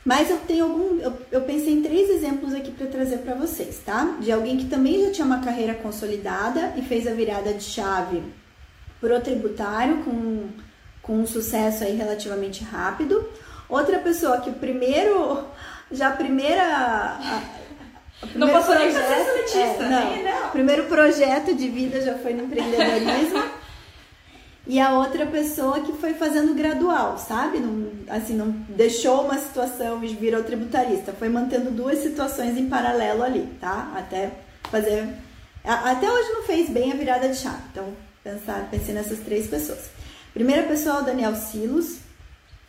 [0.04, 1.00] Mas eu tenho algum.
[1.00, 4.16] Eu, eu pensei em três exemplos aqui para trazer para vocês, tá?
[4.20, 8.22] De alguém que também já tinha uma carreira consolidada e fez a virada de chave
[9.00, 10.48] pro tributário com,
[11.00, 13.26] com um sucesso aí relativamente rápido.
[13.68, 15.42] Outra pessoa que o primeiro.
[15.90, 16.62] Já a primeira.
[16.62, 17.42] A,
[18.34, 20.22] não passou projeto, nem pra ser seletista, é, não.
[20.22, 20.48] não.
[20.48, 23.42] O primeiro projeto de vida já foi no empreendedorismo.
[24.66, 27.58] E a outra pessoa que foi fazendo gradual, sabe?
[27.58, 33.22] Não, assim, não deixou uma situação e virou tributarista, foi mantendo duas situações em paralelo
[33.22, 33.92] ali, tá?
[33.94, 34.32] Até
[34.70, 35.06] fazer.
[35.62, 37.88] Até hoje não fez bem a virada de chave, então
[38.22, 39.90] pensar, pensei nessas três pessoas.
[40.32, 41.98] Primeira pessoa é o Daniel Silos.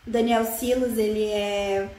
[0.05, 1.89] Daniel Silos, ele é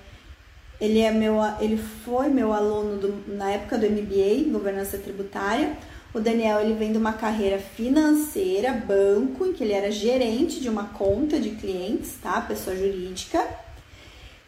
[0.78, 5.76] Ele é meu, ele foi meu aluno do, na época do MBA, governança tributária.
[6.14, 10.68] O Daniel ele vem de uma carreira financeira, banco, em que ele era gerente de
[10.68, 12.40] uma conta de clientes, tá?
[12.40, 13.46] Pessoa jurídica.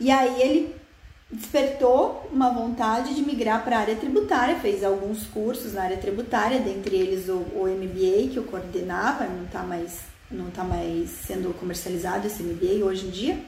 [0.01, 0.75] E aí ele
[1.31, 6.59] despertou uma vontade de migrar para a área tributária, fez alguns cursos na área tributária,
[6.59, 11.55] dentre eles o, o MBA que eu coordenava, não está mais não tá mais sendo
[11.55, 13.39] comercializado esse MBA hoje em dia,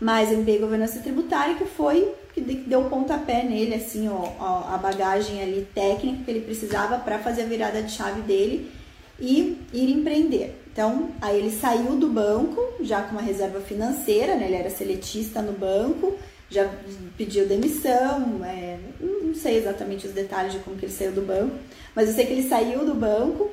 [0.00, 4.32] mas MBA Governança Tributária que foi que deu pontapé nele assim ó,
[4.72, 8.70] a bagagem ali técnica que ele precisava para fazer a virada de chave dele
[9.18, 10.62] e ir empreender.
[10.70, 14.44] Então, aí ele saiu do banco já com uma reserva financeira, né?
[14.44, 16.68] Ele era seletista no banco já
[17.16, 21.56] pediu demissão, é, não sei exatamente os detalhes de como que ele saiu do banco,
[21.94, 23.50] mas eu sei que ele saiu do banco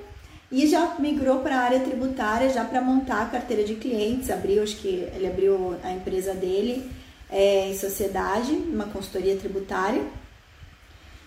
[0.53, 4.61] e já migrou para a área tributária já para montar a carteira de clientes, abriu,
[4.61, 6.91] acho que ele abriu a empresa dele
[7.27, 10.05] é, em sociedade, uma consultoria tributária,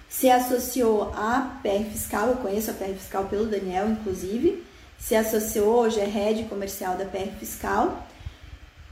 [0.09, 4.62] se associou à PR Fiscal, eu conheço a PR Fiscal pelo Daniel, inclusive,
[4.97, 8.06] se associou, hoje é head comercial da PR Fiscal,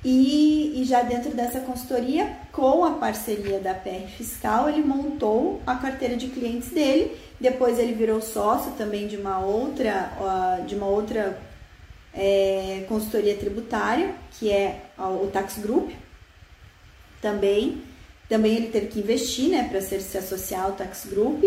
[0.05, 5.77] e, e, já dentro dessa consultoria, com a parceria da PR Fiscal, ele montou a
[5.77, 7.17] carteira de clientes dele.
[7.41, 10.13] Depois ele virou sócio também de uma outra,
[10.67, 11.41] de uma outra
[12.13, 15.91] é, consultoria tributária, que é o Tax Group.
[17.23, 17.83] Também,
[18.29, 21.43] também ele teve que investir, né, para ser se associar ao Tax Group.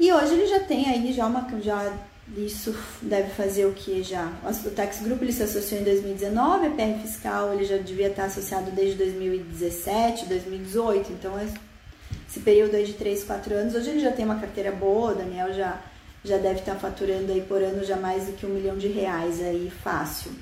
[0.00, 1.96] E hoje ele já tem aí já uma já
[2.36, 4.32] isso deve fazer o que já?
[4.44, 8.24] O Tax Group ele se associou em 2019, a PR Fiscal ele já devia estar
[8.24, 11.34] associado desde 2017, 2018, então
[12.26, 15.14] esse período aí de 3, 4 anos, hoje ele já tem uma carteira boa, o
[15.14, 15.80] Daniel já,
[16.24, 19.42] já deve estar faturando aí por ano já mais do que um milhão de reais
[19.42, 20.32] aí, fácil.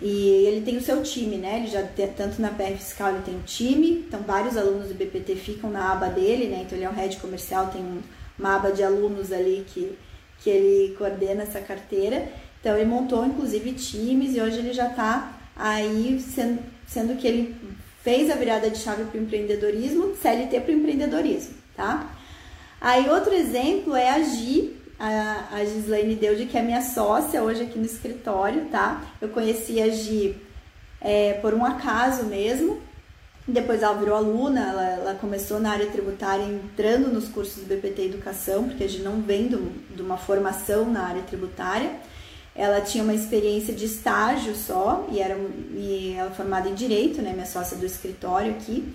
[0.00, 1.58] E ele tem o seu time, né?
[1.58, 4.94] Ele já tem, tanto na PR Fiscal ele tem um time, então vários alunos do
[4.94, 6.62] BPT ficam na aba dele, né?
[6.62, 8.02] Então ele é um head comercial, tem
[8.38, 9.96] uma aba de alunos ali que
[10.44, 12.28] que ele coordena essa carteira.
[12.60, 17.56] Então ele montou inclusive times e hoje ele já está aí sendo, sendo que ele
[18.02, 22.14] fez a virada de chave para o empreendedorismo, CLT para o empreendedorismo, tá?
[22.78, 27.62] Aí outro exemplo é a Gi, a, a Gislaine Deude, que é minha sócia hoje
[27.62, 29.02] aqui no escritório, tá?
[29.22, 30.36] Eu conheci a Gi
[31.00, 32.78] é, por um acaso mesmo,
[33.46, 38.06] depois ela virou aluna, ela, ela, começou na área tributária entrando nos cursos do BPT
[38.06, 41.90] Educação, porque a gente não vem do, de uma formação na área tributária.
[42.56, 45.36] Ela tinha uma experiência de estágio só e era
[45.74, 48.94] e ela é formada em direito, né, minha sócia do escritório aqui.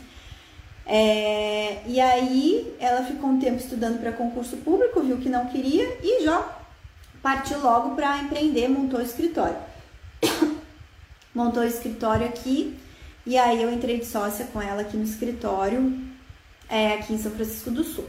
[0.83, 5.99] É, e aí ela ficou um tempo estudando para concurso público, viu que não queria
[6.01, 6.57] e já
[7.21, 9.57] partiu logo para empreender, montou o escritório.
[11.35, 12.75] montou o escritório aqui
[13.25, 15.93] e aí eu entrei de sócia com ela aqui no escritório,
[16.69, 18.05] é, aqui em São Francisco do Sul.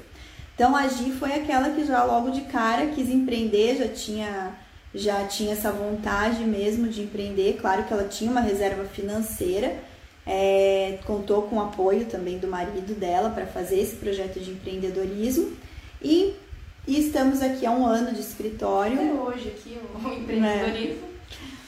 [0.55, 4.55] Então a Gi foi aquela que já logo de cara quis empreender, já tinha
[4.94, 7.59] já tinha essa vontade mesmo de empreender.
[7.61, 9.79] Claro que ela tinha uma reserva financeira,
[10.27, 15.53] é, contou com o apoio também do marido dela para fazer esse projeto de empreendedorismo
[16.03, 16.35] e,
[16.87, 18.94] e, estamos aqui há um ano de escritório.
[18.94, 21.07] Até hoje aqui o empreendedorismo.
[21.07, 21.10] É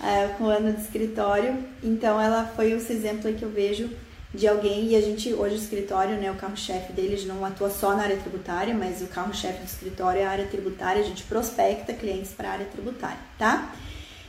[0.03, 1.57] é, com o ano de escritório.
[1.83, 3.89] Então ela foi esse exemplo que eu vejo
[4.35, 7.95] de alguém e a gente hoje o escritório, né, o carro-chefe deles não atua só
[7.95, 11.93] na área tributária, mas o carro-chefe do escritório é a área tributária, a gente prospecta
[11.93, 13.75] clientes para a área tributária, tá?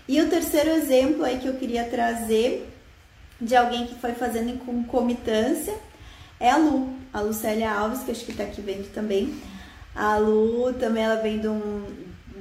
[0.05, 2.69] E o terceiro exemplo aí que eu queria trazer
[3.39, 5.73] de alguém que foi fazendo em concomitância
[6.37, 9.33] é a Lu, a Lucélia Alves, que acho que está aqui vendo também.
[9.95, 11.85] A Lu também ela vem de um,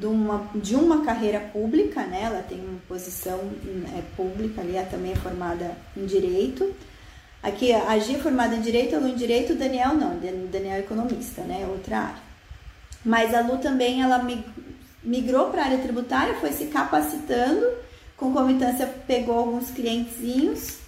[0.02, 2.22] de uma, de uma carreira pública, né?
[2.24, 3.38] Ela tem uma posição
[3.96, 6.74] é, pública ali, ela também é formada em Direito.
[7.40, 10.18] Aqui, a Gia é formada em Direito, a Lu em Direito, Daniel não,
[10.50, 11.64] Daniel é economista, né?
[11.70, 12.32] Outra área.
[13.04, 14.26] Mas a Lu também, ela
[15.04, 17.64] migrou para a área tributária, foi se capacitando,
[18.16, 20.78] com comitância pegou alguns clientezinhos,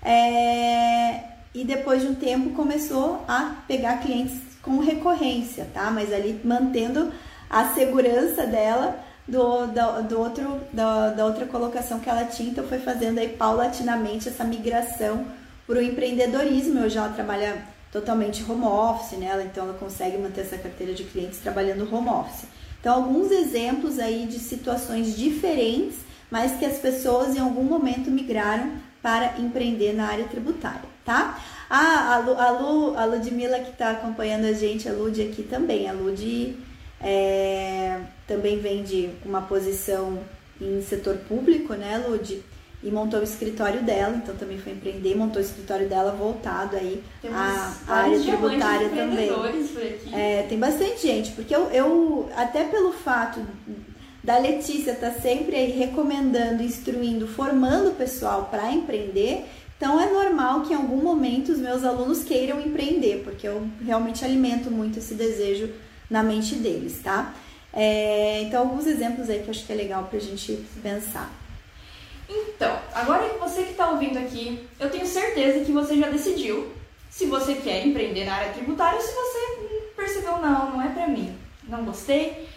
[0.00, 5.90] é, e depois de um tempo começou a pegar clientes com recorrência, tá?
[5.90, 7.12] Mas ali mantendo
[7.54, 12.66] a segurança dela do, do, do outro, da, da outra colocação que ela tinha, então
[12.66, 15.24] foi fazendo aí paulatinamente essa migração
[15.64, 16.80] para o empreendedorismo.
[16.80, 17.62] Hoje ela trabalha
[17.92, 19.40] totalmente home office, né?
[19.48, 22.46] Então ela consegue manter essa carteira de clientes trabalhando home office.
[22.80, 28.72] Então alguns exemplos aí de situações diferentes, mas que as pessoas em algum momento migraram
[29.00, 31.38] para empreender na área tributária, tá?
[31.70, 35.44] Ah, a, Lu, a, Lu, a Ludmilla que está acompanhando a gente, a Lud aqui
[35.44, 36.56] também, a Lud
[37.04, 40.18] é, também vem de uma posição
[40.60, 42.42] em setor público, né, Lud?
[42.84, 47.02] e montou o escritório dela, então também foi empreender, montou o escritório dela voltado aí
[47.32, 49.30] à área tributária também.
[50.12, 53.40] É, tem bastante gente, porque eu, eu até pelo fato
[54.22, 59.46] da Letícia estar tá sempre aí recomendando, instruindo, formando o pessoal para empreender,
[59.78, 64.22] então é normal que em algum momento os meus alunos queiram empreender, porque eu realmente
[64.26, 65.70] alimento muito esse desejo
[66.10, 67.34] na mente deles, tá?
[67.72, 71.30] É, então alguns exemplos aí que eu acho que é legal para a gente pensar.
[72.28, 76.72] Então, agora que você que está ouvindo aqui, eu tenho certeza que você já decidiu
[77.10, 81.06] se você quer empreender na área tributária ou se você percebeu, não, não é para
[81.06, 82.48] mim, não gostei.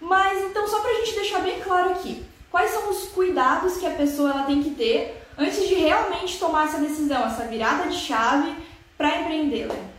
[0.00, 3.86] Mas então, só para a gente deixar bem claro aqui, quais são os cuidados que
[3.86, 7.96] a pessoa ela tem que ter antes de realmente tomar essa decisão, essa virada de
[7.96, 8.54] chave
[8.96, 9.90] para empreender, né?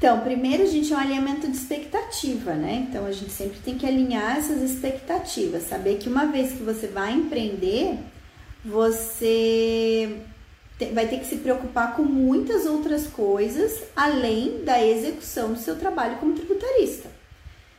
[0.00, 2.86] Então, primeiro a gente é um alinhamento de expectativa, né?
[2.88, 6.86] Então a gente sempre tem que alinhar essas expectativas, saber que uma vez que você
[6.86, 7.98] vai empreender,
[8.64, 10.22] você
[10.94, 16.16] vai ter que se preocupar com muitas outras coisas além da execução do seu trabalho
[16.16, 17.10] como tributarista.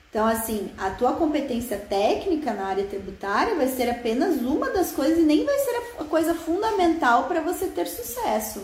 [0.07, 5.17] Então, assim, a tua competência técnica na área tributária vai ser apenas uma das coisas
[5.17, 8.62] e nem vai ser a coisa fundamental para você ter sucesso,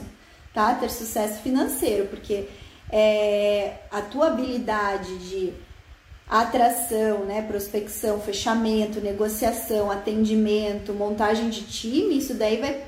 [0.54, 0.76] tá?
[0.76, 2.48] Ter sucesso financeiro, porque
[2.92, 5.54] é, a tua habilidade de
[6.30, 12.84] atração, né, prospecção, fechamento, negociação, atendimento, montagem de time, isso daí vai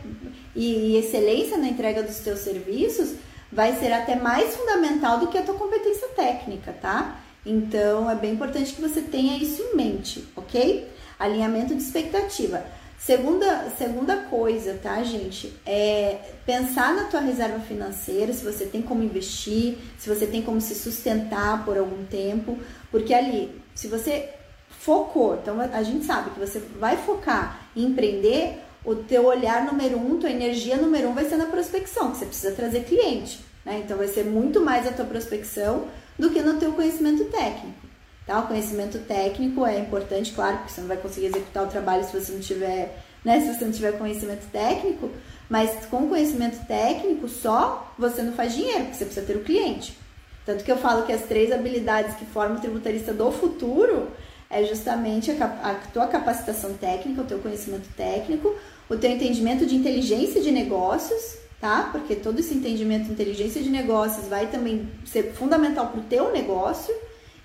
[0.56, 3.14] e, e excelência na entrega dos teus serviços
[3.52, 7.20] vai ser até mais fundamental do que a tua competência técnica, tá?
[7.46, 10.88] Então é bem importante que você tenha isso em mente, ok?
[11.18, 12.64] Alinhamento de expectativa.
[13.00, 15.54] Segunda, segunda coisa, tá, gente?
[15.66, 20.60] É pensar na tua reserva financeira, se você tem como investir, se você tem como
[20.60, 22.58] se sustentar por algum tempo,
[22.92, 24.30] porque ali, se você
[24.70, 29.98] focou, então a gente sabe que você vai focar em empreender, o teu olhar número
[29.98, 33.82] um, tua energia número um vai ser na prospecção, que você precisa trazer cliente, né?
[33.84, 37.89] Então vai ser muito mais a tua prospecção do que no teu conhecimento técnico.
[38.30, 38.42] Tá?
[38.42, 42.14] O conhecimento técnico é importante, claro, porque você não vai conseguir executar o trabalho se
[42.14, 45.10] você não tiver, né, se você não tiver conhecimento técnico,
[45.50, 49.98] mas com conhecimento técnico só você não faz dinheiro, porque você precisa ter o cliente.
[50.46, 54.10] Tanto que eu falo que as três habilidades que formam o tributarista do futuro
[54.48, 58.56] é justamente a, a tua capacitação técnica, o teu conhecimento técnico,
[58.88, 61.90] o teu entendimento de inteligência de negócios, tá?
[61.92, 66.32] Porque todo esse entendimento de inteligência de negócios vai também ser fundamental para o teu
[66.32, 66.94] negócio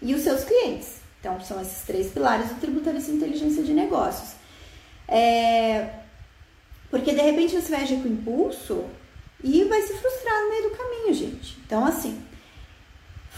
[0.05, 0.99] e os seus clientes.
[1.19, 4.33] Então, são esses três pilares do tributarista de inteligência de negócios.
[5.09, 5.89] É,
[6.91, 8.85] porque de repente você vai agir com impulso
[9.43, 11.57] e vai se frustrar no meio do caminho, gente.
[11.67, 12.23] Então, assim,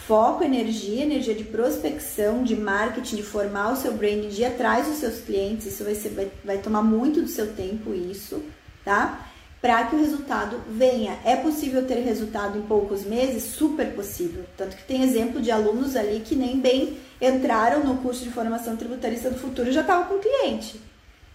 [0.06, 4.86] foco, energia, energia de prospecção, de marketing, de formar o seu branding, de ir atrás
[4.86, 8.44] dos seus clientes, isso vai, ser, vai, vai tomar muito do seu tempo, isso,
[8.84, 9.25] tá?
[9.66, 11.18] Para que o resultado venha.
[11.24, 13.42] É possível ter resultado em poucos meses?
[13.42, 14.44] Super possível.
[14.56, 18.76] Tanto que tem exemplo de alunos ali que nem bem entraram no curso de formação
[18.76, 20.80] tributarista do futuro e já estavam com cliente.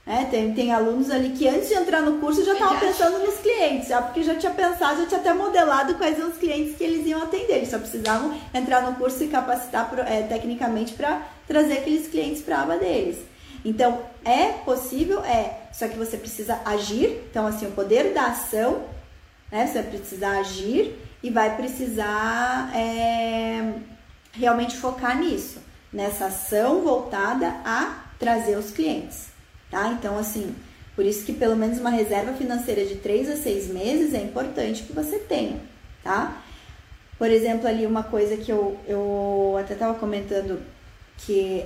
[0.08, 3.36] É, tem, tem alunos ali que antes de entrar no curso já estavam pensando nos
[3.40, 6.86] clientes, já porque já tinha pensado, já tinha até modelado quais são os clientes que
[6.86, 7.58] eles iam atender.
[7.58, 12.60] Eles só precisavam entrar no curso e capacitar é, tecnicamente para trazer aqueles clientes para
[12.60, 13.18] a aba deles.
[13.66, 15.20] Então, é possível?
[15.26, 15.61] É.
[15.82, 17.24] Só que você precisa agir.
[17.32, 18.84] Então, assim, o poder da ação,
[19.52, 19.66] né?
[19.66, 23.74] Você vai precisar agir e vai precisar é,
[24.32, 25.58] realmente focar nisso.
[25.92, 29.30] Nessa ação voltada a trazer os clientes,
[29.72, 29.88] tá?
[29.88, 30.56] Então, assim,
[30.96, 34.84] por isso que pelo menos uma reserva financeira de 3 a 6 meses é importante
[34.84, 35.60] que você tenha,
[36.04, 36.44] tá?
[37.18, 40.62] Por exemplo, ali uma coisa que eu, eu até estava comentando
[41.18, 41.66] que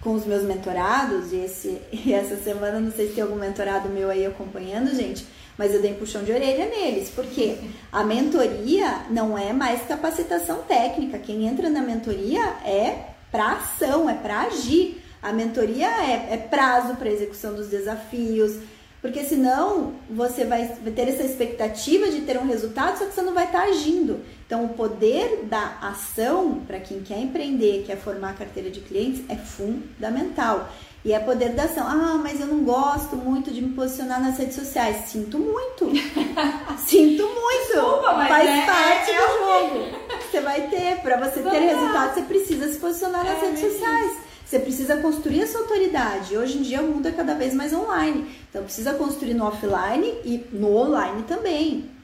[0.00, 3.88] com os meus mentorados, e, esse, e essa semana não sei se tem algum mentorado
[3.88, 7.56] meu aí acompanhando, gente, mas eu dei um puxão de orelha neles, porque
[7.90, 14.14] a mentoria não é mais capacitação técnica, quem entra na mentoria é para ação, é
[14.14, 15.02] para agir.
[15.20, 18.56] A mentoria é, é prazo para execução dos desafios,
[19.02, 23.34] porque senão você vai ter essa expectativa de ter um resultado, só que você não
[23.34, 24.20] vai estar tá agindo.
[24.48, 29.36] Então, o poder da ação para quem quer empreender, quer formar carteira de clientes, é
[29.36, 30.70] fundamental.
[31.04, 31.86] E é poder da ação.
[31.86, 35.10] Ah, mas eu não gosto muito de me posicionar nas redes sociais.
[35.10, 35.92] Sinto muito.
[36.80, 37.72] Sinto muito.
[37.74, 39.98] Desculpa, Faz é, parte é, é do jogo.
[40.30, 40.96] Você vai ter.
[41.02, 44.16] Para você ter resultado, você precisa se posicionar nas é, redes sociais.
[44.46, 46.38] Você precisa construir essa autoridade.
[46.38, 48.34] Hoje em dia o mundo é cada vez mais online.
[48.48, 51.97] Então precisa construir no offline e no online também.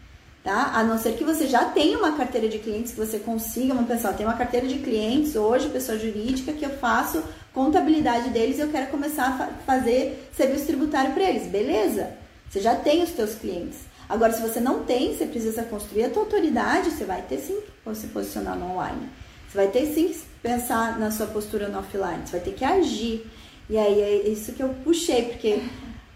[0.44, 0.72] Tá?
[0.74, 3.84] A não ser que você já tenha uma carteira de clientes, que você consiga, uma
[3.84, 7.24] pessoa tem uma carteira de clientes hoje, pessoa jurídica, que eu faço
[7.54, 11.46] contabilidade deles e eu quero começar a fazer serviço tributário para eles.
[11.46, 12.10] Beleza?
[12.50, 13.78] Você já tem os teus clientes.
[14.06, 17.58] Agora, se você não tem, você precisa construir a tua autoridade, você vai ter sim
[17.62, 19.08] que se posicionar no online.
[19.48, 22.20] Você vai ter sim que pensar na sua postura no offline.
[22.22, 23.26] Você vai ter que agir.
[23.70, 25.62] E aí é isso que eu puxei, porque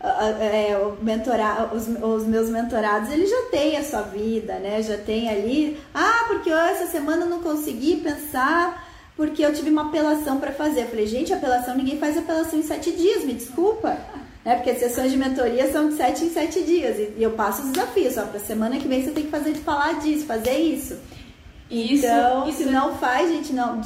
[0.00, 4.82] é, mentorar, os, os, meus mentorados, eles já têm a sua vida, né?
[4.82, 8.86] Já tem ali, ah, porque eu, essa semana não consegui pensar
[9.16, 10.82] porque eu tive uma apelação para fazer.
[10.82, 13.98] Eu falei, gente, apelação, ninguém faz apelação em sete dias, me desculpa.
[14.44, 14.54] Né?
[14.54, 16.96] Porque as sessões de mentoria são de sete em sete dias.
[16.96, 19.60] E, eu passo os desafios, ó, pra semana que vem você tem que fazer de
[19.60, 20.96] falar disso, fazer isso.
[21.70, 23.80] Isso, então, isso se não faz, gente, não.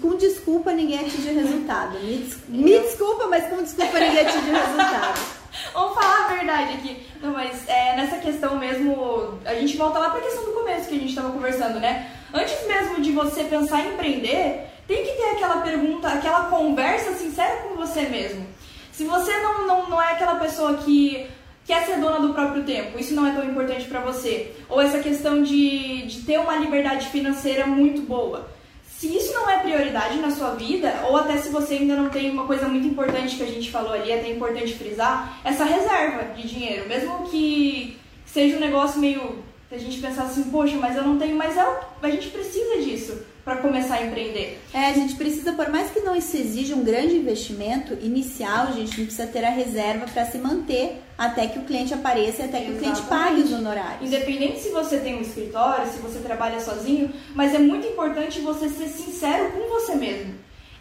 [0.00, 1.98] Com, desculpa ninguém atinge resultado.
[1.98, 5.20] Me, des, me desculpa, mas com desculpa ninguém atinge resultado.
[5.74, 7.06] Vamos falar a verdade aqui.
[7.20, 10.94] Não, mas é, nessa questão mesmo, a gente volta lá pra questão do começo que
[10.94, 12.10] a gente estava conversando, né?
[12.32, 17.62] Antes mesmo de você pensar em empreender, tem que ter aquela pergunta, aquela conversa sincera
[17.62, 18.46] com você mesmo.
[18.92, 21.28] Se você não, não, não é aquela pessoa que
[21.70, 24.50] quer ser dona do próprio tempo, isso não é tão importante para você.
[24.68, 28.48] Ou essa questão de, de ter uma liberdade financeira muito boa
[28.82, 32.30] se isso não é prioridade na sua vida, ou até se você ainda não tem
[32.30, 36.34] uma coisa muito importante que a gente falou ali, é até importante frisar, essa reserva
[36.34, 36.86] de dinheiro.
[36.86, 37.96] Mesmo que
[38.26, 39.42] seja um negócio meio.
[39.72, 43.24] a gente pensar assim, poxa, mas eu não tenho, mas é, a gente precisa disso
[43.50, 44.60] para começar a empreender.
[44.72, 48.72] É, a gente precisa, por mais que não se exija um grande investimento inicial, a
[48.72, 52.60] gente precisa ter a reserva para se manter até que o cliente apareça e até
[52.60, 52.76] que Exatamente.
[52.76, 54.06] o cliente pague os honorários.
[54.06, 58.68] Independente se você tem um escritório, se você trabalha sozinho, mas é muito importante você
[58.68, 60.34] ser sincero com você mesmo.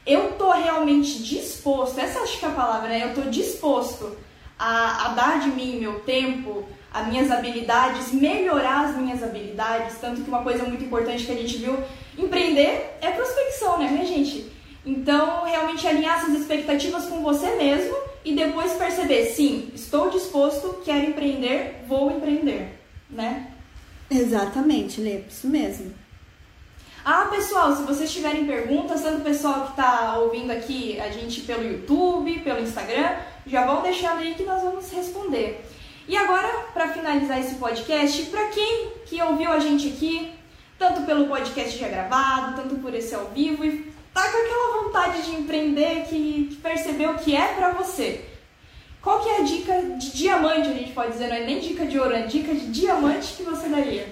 [0.06, 3.04] Eu tô realmente disposto, essa acho que é a palavra, né?
[3.04, 4.16] Eu tô disposto
[4.60, 9.98] a, a dar de mim meu tempo, as minhas habilidades, melhorar as minhas habilidades.
[10.00, 11.78] Tanto que uma coisa muito importante que a gente viu,
[12.18, 14.52] empreender é prospecção, né, minha gente?
[14.86, 21.10] Então, realmente alinhar essas expectativas com você mesmo e depois perceber, sim, estou disposto, quero
[21.10, 22.80] empreender, vou empreender,
[23.10, 23.52] né?
[24.10, 25.94] Exatamente, Lê, isso mesmo.
[27.06, 31.42] Ah, pessoal, se vocês tiverem perguntas, tanto o pessoal que está ouvindo aqui a gente
[31.42, 33.16] pelo YouTube, pelo Instagram,
[33.48, 35.66] já vão deixando aí que nós vamos responder.
[36.10, 40.32] E agora, para finalizar esse podcast, para quem que ouviu a gente aqui,
[40.76, 45.22] tanto pelo podcast já gravado, tanto por esse ao vivo, e tá com aquela vontade
[45.22, 48.26] de empreender, que, que percebeu que é para você.
[49.04, 51.86] Qual que é a dica de diamante, a gente pode dizer, não é nem dica
[51.86, 54.08] de ouro, é dica de diamante que você daria?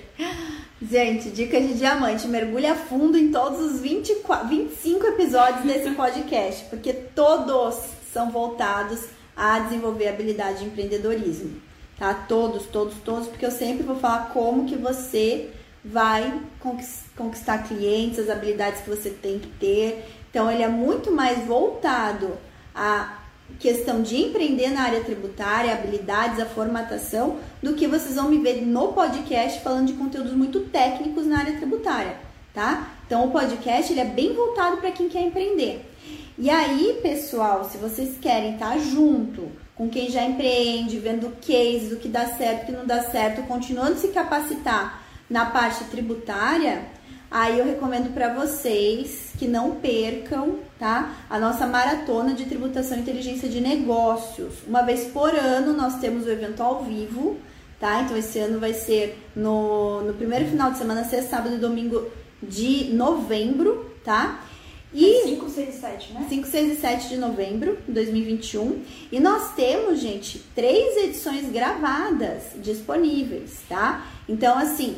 [0.79, 6.93] Gente, dica de diamante, mergulha fundo em todos os 24, 25 episódios desse podcast, porque
[6.93, 7.75] todos
[8.13, 11.65] são voltados a desenvolver habilidade de empreendedorismo
[11.97, 12.13] tá?
[12.13, 15.49] Todos, todos, todos, porque eu sempre vou falar como que você
[15.83, 16.41] vai
[17.15, 20.05] conquistar clientes, as habilidades que você tem que ter.
[20.29, 22.37] Então, ele é muito mais voltado
[22.75, 23.19] à
[23.59, 28.61] questão de empreender na área tributária, habilidades, a formatação, do que vocês vão me ver
[28.61, 32.17] no podcast falando de conteúdos muito técnicos na área tributária,
[32.53, 32.91] tá?
[33.05, 35.81] Então, o podcast ele é bem voltado para quem quer empreender.
[36.37, 41.91] E aí, pessoal, se vocês querem estar tá junto com quem já empreende, vendo cases,
[41.91, 46.85] o que dá certo, o que não dá certo, continuando se capacitar na parte tributária,
[47.29, 51.13] aí eu recomendo para vocês que não percam, tá?
[51.29, 54.55] A nossa maratona de tributação e inteligência de negócios.
[54.67, 57.37] Uma vez por ano nós temos o evento ao vivo,
[57.79, 58.01] tá?
[58.01, 62.09] Então esse ano vai ser no, no primeiro final de semana, sexta, sábado e domingo
[62.41, 64.41] de novembro, tá?
[64.93, 66.25] E 5, 6 e 7, né?
[66.29, 68.81] 5, 6 e 7 de novembro de 2021.
[69.11, 74.05] E nós temos, gente, três edições gravadas disponíveis, tá?
[74.29, 74.97] Então, assim,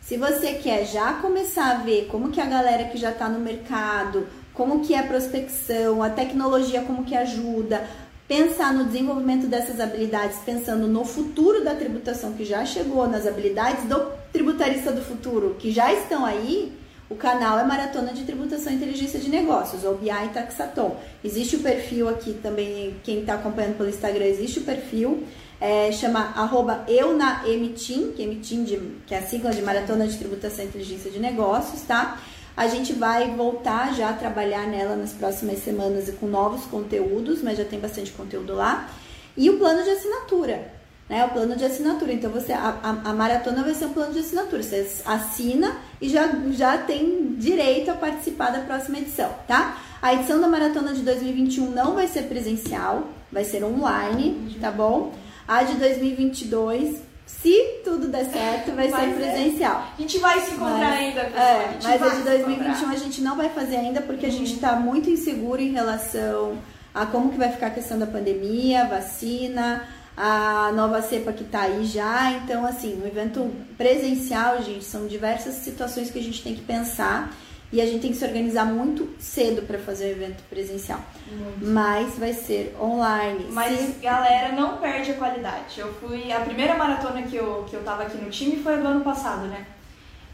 [0.00, 3.40] se você quer já começar a ver como que a galera que já está no
[3.40, 7.84] mercado, como que é a prospecção, a tecnologia como que ajuda,
[8.28, 13.84] pensar no desenvolvimento dessas habilidades, pensando no futuro da tributação que já chegou, nas habilidades
[13.84, 16.72] do tributarista do futuro que já estão aí,
[17.14, 20.96] o canal é Maratona de Tributação e Inteligência de Negócios, ou BI Taxatom.
[21.22, 25.22] Existe o perfil aqui também, quem está acompanhando pelo Instagram, existe o perfil,
[25.60, 30.68] é, chama arroba eunaemitim, que, é que é a sigla de Maratona de Tributação e
[30.68, 32.20] Inteligência de Negócios, tá?
[32.56, 37.58] A gente vai voltar já a trabalhar nela nas próximas semanas com novos conteúdos, mas
[37.58, 38.90] já tem bastante conteúdo lá.
[39.36, 40.68] E o plano de assinatura
[41.08, 41.24] né?
[41.24, 42.12] O plano de assinatura.
[42.12, 44.62] Então você a, a, a, maratona vai ser um plano de assinatura.
[44.62, 49.78] Você assina e já, já tem direito a participar da próxima edição, tá?
[50.00, 55.12] A edição da maratona de 2021 não vai ser presencial, vai ser online, tá bom?
[55.46, 59.14] A de 2022 se tudo der certo, vai ser é.
[59.14, 59.86] presencial.
[59.96, 61.46] A gente vai se encontrar mas, ainda, pessoal.
[61.46, 64.32] É, mas a de 2021 a gente não vai fazer ainda porque uhum.
[64.32, 66.58] a gente está muito inseguro em relação
[66.94, 69.86] a como que vai ficar a questão da pandemia, vacina,
[70.16, 72.32] a nova cepa que tá aí já.
[72.32, 77.32] Então, assim, o evento presencial, gente, são diversas situações que a gente tem que pensar
[77.72, 81.00] e a gente tem que se organizar muito cedo para fazer o evento presencial.
[81.26, 81.66] Muito.
[81.66, 83.46] Mas vai ser online.
[83.50, 85.80] Mas, galera, não perde a qualidade.
[85.80, 86.30] Eu fui.
[86.32, 89.46] A primeira maratona que eu, que eu tava aqui no time foi do ano passado,
[89.46, 89.66] né?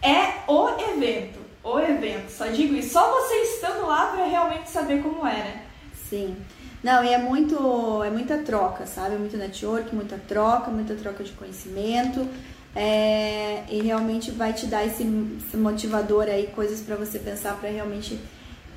[0.03, 1.39] É o evento.
[1.65, 2.31] O evento.
[2.31, 2.91] Só digo isso.
[2.91, 5.63] Só você estando lá para realmente saber como é, né?
[6.11, 6.37] Sim.
[6.83, 9.17] Não, e é muito, é muita troca, sabe?
[9.17, 12.27] Muito network, muita troca, muita troca de conhecimento.
[12.75, 17.69] É, e realmente vai te dar esse, esse motivador aí, coisas para você pensar para
[17.69, 18.19] realmente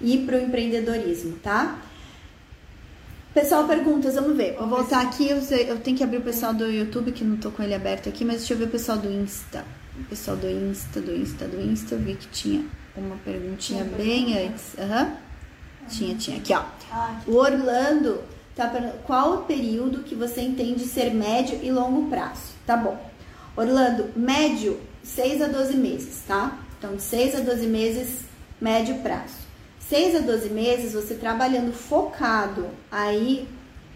[0.01, 1.79] ir para o empreendedorismo, tá?
[3.33, 4.55] Pessoal, perguntas, vamos ver.
[4.57, 7.51] Vou voltar aqui, eu, eu tenho que abrir o pessoal do YouTube, que não tô
[7.51, 9.63] com ele aberto aqui, mas deixa eu ver o pessoal do Insta.
[9.99, 14.37] O pessoal do Insta, do Insta, do Insta, eu vi que tinha uma perguntinha bem
[14.37, 14.77] antes.
[14.77, 15.03] Aham.
[15.03, 15.22] Uhum.
[15.89, 16.37] Tinha, tinha.
[16.37, 16.63] Aqui, ó.
[17.27, 18.21] O Orlando
[18.55, 22.53] tá perguntando qual o período que você entende ser médio e longo prazo.
[22.65, 22.97] Tá bom.
[23.55, 26.57] Orlando, médio, 6 a 12 meses, tá?
[26.77, 28.21] Então, de 6 a 12 meses,
[28.59, 29.43] médio prazo.
[29.79, 33.47] 6 a 12 meses, você trabalhando focado, aí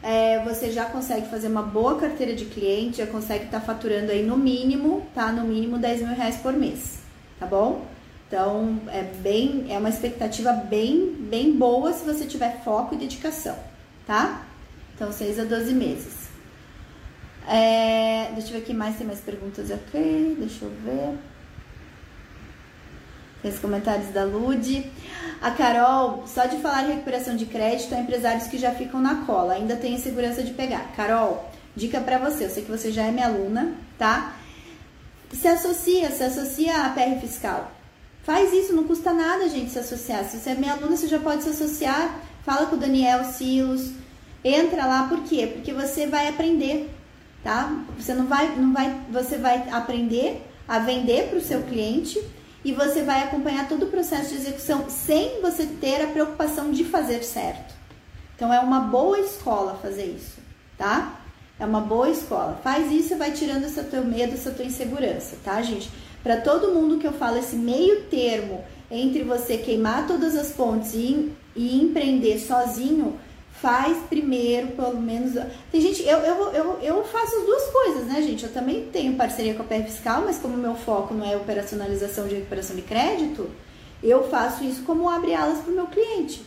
[0.03, 4.11] é, você já consegue fazer uma boa carteira de cliente, já consegue estar tá faturando
[4.11, 5.31] aí no mínimo, tá?
[5.31, 6.99] No mínimo 10 mil reais por mês,
[7.39, 7.85] tá bom?
[8.27, 13.57] Então, é bem, é uma expectativa bem, bem boa se você tiver foco e dedicação,
[14.05, 14.45] tá?
[14.93, 16.27] Então, 6 a 12 meses.
[17.47, 21.17] É, deixa eu ver aqui mais, tem mais perguntas aqui, deixa eu ver.
[23.41, 24.91] Tem os comentários da Lude.
[25.41, 29.23] A Carol, só de falar em recuperação de crédito, há empresários que já ficam na
[29.25, 30.91] cola, ainda tem segurança de pegar.
[30.97, 34.35] Carol, dica para você, eu sei que você já é minha aluna, tá?
[35.31, 37.76] Se associa, se associa à PR fiscal.
[38.27, 40.25] Faz isso, não custa nada, gente, se associar.
[40.25, 42.19] Se você é minha aluna, você já pode se associar.
[42.43, 43.91] Fala com o Daniel Silos.
[44.43, 45.47] Entra lá, por quê?
[45.47, 46.93] Porque você vai aprender,
[47.41, 47.73] tá?
[47.97, 52.21] Você não vai, não vai, você vai aprender a vender para o seu cliente
[52.65, 56.83] e você vai acompanhar todo o processo de execução sem você ter a preocupação de
[56.83, 57.73] fazer certo.
[58.35, 60.35] Então é uma boa escola fazer isso,
[60.77, 61.17] tá?
[61.57, 62.59] É uma boa escola.
[62.61, 65.89] Faz isso e vai tirando esse teu medo, essa tua insegurança, tá, gente?
[66.23, 70.93] Para todo mundo que eu falo esse meio termo entre você queimar todas as pontes
[70.93, 73.19] e, e empreender sozinho,
[73.61, 75.33] faz primeiro, pelo menos.
[75.71, 78.43] Tem gente, eu, eu, eu, eu faço as duas coisas, né, gente?
[78.43, 82.27] Eu também tenho parceria com a PR Fiscal, mas como meu foco não é operacionalização
[82.27, 83.49] de recuperação de crédito,
[84.03, 86.43] eu faço isso como abre alas para o meu cliente,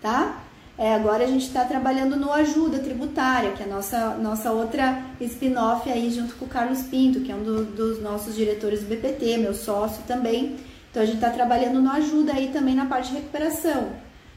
[0.00, 0.42] tá?
[0.76, 5.04] É, agora a gente está trabalhando no Ajuda Tributária, que é a nossa, nossa outra
[5.20, 8.86] spin-off aí junto com o Carlos Pinto, que é um do, dos nossos diretores do
[8.86, 10.56] BPT, meu sócio também.
[10.90, 13.92] Então a gente está trabalhando no Ajuda aí também na parte de recuperação.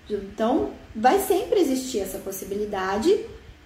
[0.07, 3.17] Então vai sempre existir essa possibilidade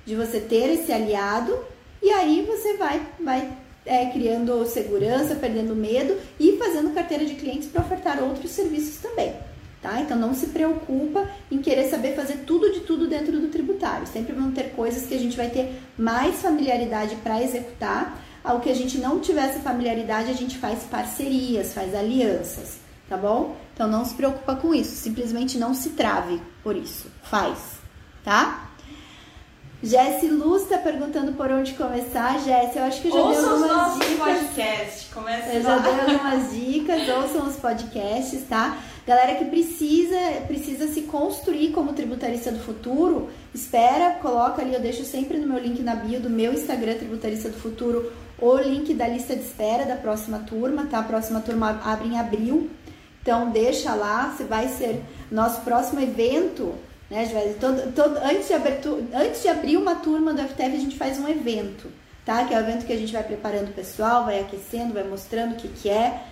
[0.05, 1.57] de você ter esse aliado
[2.01, 3.51] e aí você vai, vai
[3.85, 9.50] é, criando segurança, perdendo medo e fazendo carteira de clientes para ofertar outros serviços também
[9.81, 9.99] tá?
[9.99, 14.05] Então não se preocupa em querer saber fazer tudo de tudo dentro do tributário.
[14.07, 18.17] Sempre vão ter coisas que a gente vai ter mais familiaridade para executar.
[18.43, 22.77] Ao que a gente não tiver essa familiaridade, a gente faz parcerias, faz alianças,
[23.07, 23.55] tá bom?
[23.73, 27.07] Então não se preocupa com isso, simplesmente não se trave por isso.
[27.21, 27.59] Faz,
[28.23, 28.71] tá?
[29.83, 32.39] Jesse Luz está perguntando por onde começar.
[32.39, 34.17] Jesse, eu acho que eu já ouçam dei algumas dicas.
[34.17, 35.13] Podcast.
[35.13, 38.77] Comece eu já dei algumas dicas, ouçam os podcasts, tá?
[39.05, 45.03] Galera que precisa, precisa se construir como tributarista do futuro, espera, coloca ali, eu deixo
[45.03, 49.07] sempre no meu link na bio do meu Instagram, Tributarista do Futuro, o link da
[49.07, 50.99] lista de espera da próxima turma, tá?
[50.99, 52.69] A próxima turma abre em abril.
[53.21, 56.73] Então deixa lá, você vai ser nosso próximo evento,
[57.09, 57.27] né?
[57.59, 61.19] Todo, todo, antes, de abertura, antes de abrir uma turma do FTF, a gente faz
[61.19, 61.87] um evento,
[62.25, 62.45] tá?
[62.45, 65.53] Que é o evento que a gente vai preparando o pessoal, vai aquecendo, vai mostrando
[65.53, 66.23] o que, que é.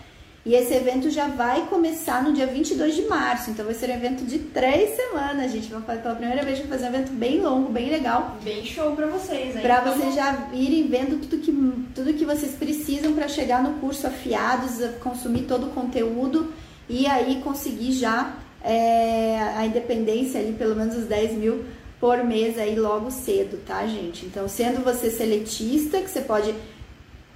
[0.46, 3.94] E esse evento já vai começar no dia 22 de março, então vai ser um
[3.94, 5.70] evento de três semanas, gente.
[5.70, 8.38] Vamos fazer pela primeira vez, vamos fazer um evento bem longo, bem legal.
[8.42, 9.62] Bem show para vocês, hein?
[9.62, 9.94] Para então...
[9.94, 11.52] vocês já irem vendo tudo que,
[11.94, 16.54] tudo que vocês precisam para chegar no curso afiados, consumir todo o conteúdo
[16.88, 18.34] e aí conseguir já
[18.64, 21.66] é, a independência ali, pelo menos os 10 mil
[22.00, 24.26] por mês aí logo cedo, tá, gente?
[24.26, 26.56] Então, sendo você seletista, que você pode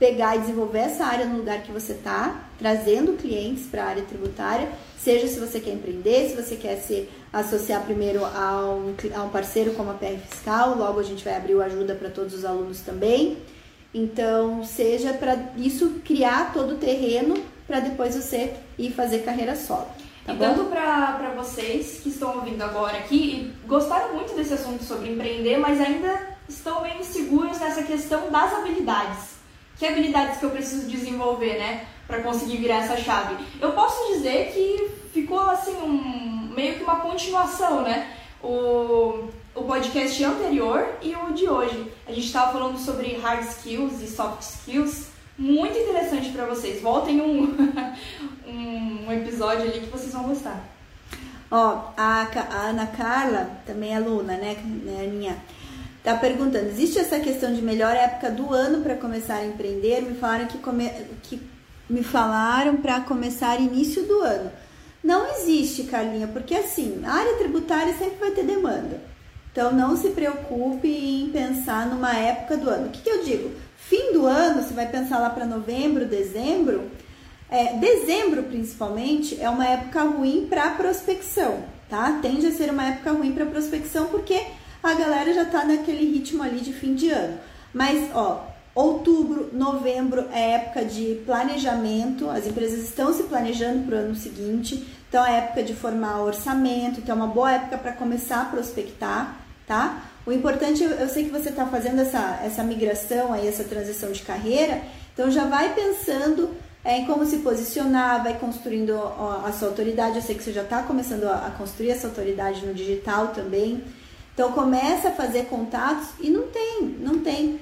[0.04, 4.04] pegar e desenvolver essa área no lugar que você está, trazendo clientes para a área
[4.04, 4.68] tributária,
[4.99, 9.30] seja se você quer empreender, se você quer se associar primeiro a um, a um
[9.30, 12.43] parceiro como a PR Fiscal, logo a gente vai abrir o ajuda para todos os
[12.43, 13.38] alunos também.
[13.93, 19.88] Então, seja para isso criar todo o terreno para depois você ir fazer carreira solo.
[20.26, 24.84] Tá e tanto para vocês que estão ouvindo agora aqui e gostaram muito desse assunto
[24.84, 29.32] sobre empreender, mas ainda estão meio inseguros nessa questão das habilidades.
[29.78, 33.36] Que habilidades que eu preciso desenvolver, né, para conseguir virar essa chave?
[33.59, 38.15] Eu posso dizer que ficou assim um meio que uma continuação, né?
[38.41, 41.91] O, o podcast anterior e o de hoje.
[42.05, 45.07] A gente estava falando sobre hard skills e soft skills.
[45.38, 46.82] Muito interessante para vocês.
[46.82, 47.55] Voltem um,
[48.47, 50.63] um episódio ali que vocês vão gostar.
[51.49, 55.38] Ó, a, a Ana Carla, também é aluna, né, né, Aninha?
[56.04, 60.01] Tá perguntando, existe essa questão de melhor época do ano para começar a empreender?
[60.01, 60.91] Me falaram que, come,
[61.22, 61.41] que
[61.89, 64.51] me falaram para começar início do ano.
[65.01, 68.99] Não existe, Carlinha, porque assim, a área tributária sempre vai ter demanda.
[69.49, 72.88] Então não se preocupe em pensar numa época do ano.
[72.88, 73.51] O que, que eu digo?
[73.78, 76.89] Fim do ano, você vai pensar lá para novembro, dezembro,
[77.49, 82.20] é, dezembro, principalmente, é uma época ruim para prospecção, tá?
[82.22, 84.41] Tende a ser uma época ruim para prospecção porque
[84.84, 87.38] a galera já tá naquele ritmo ali de fim de ano.
[87.73, 93.99] Mas, ó, outubro, novembro é época de planejamento, as empresas estão se planejando para o
[93.99, 98.41] ano seguinte, então é época de formar orçamento, então é uma boa época para começar
[98.41, 100.03] a prospectar, tá?
[100.25, 104.21] O importante, eu sei que você está fazendo essa, essa migração aí, essa transição de
[104.21, 104.81] carreira,
[105.13, 106.49] então já vai pensando
[106.84, 108.93] é, em como se posicionar, vai construindo
[109.45, 110.17] a sua autoridade.
[110.17, 113.84] Eu sei que você já está começando a construir essa autoridade no digital também.
[114.34, 117.59] Então começa a fazer contatos e não tem, não tem.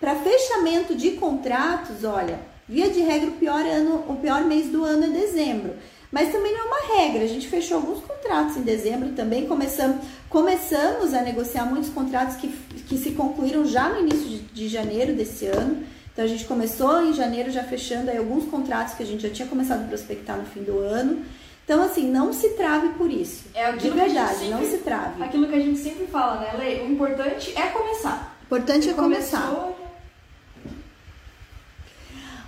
[0.00, 4.84] Para fechamento de contratos, olha, via de regra o pior ano, o pior mês do
[4.84, 5.74] ano é dezembro.
[6.10, 7.24] Mas também não é uma regra.
[7.24, 9.46] A gente fechou alguns contratos em dezembro também.
[9.46, 12.48] Começamos, começamos a negociar muitos contratos que,
[12.86, 15.82] que se concluíram já no início de, de janeiro desse ano.
[16.12, 19.30] Então a gente começou em janeiro já fechando aí alguns contratos que a gente já
[19.30, 21.24] tinha começado a prospectar no fim do ano.
[21.64, 23.44] Então, assim, não se trave por isso.
[23.54, 25.22] É de verdade, sempre, não se trave.
[25.22, 26.82] Aquilo que a gente sempre fala, né, Lê?
[26.82, 28.36] O importante é começar.
[28.42, 29.42] O importante é começar.
[29.42, 29.82] Começou,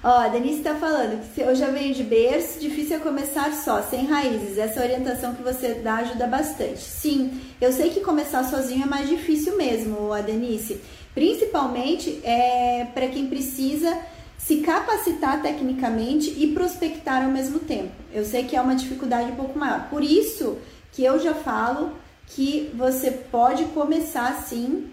[0.06, 3.80] Ó, a Denise está falando que eu já venho de berço, difícil é começar só,
[3.80, 4.58] sem raízes.
[4.58, 6.80] Essa orientação que você dá ajuda bastante.
[6.80, 10.78] Sim, eu sei que começar sozinho é mais difícil mesmo, a Denise.
[11.14, 13.96] Principalmente é, para quem precisa
[14.38, 17.92] se capacitar tecnicamente e prospectar ao mesmo tempo.
[18.12, 19.88] Eu sei que é uma dificuldade um pouco maior.
[19.88, 20.58] Por isso
[20.92, 21.92] que eu já falo
[22.26, 24.90] que você pode começar sim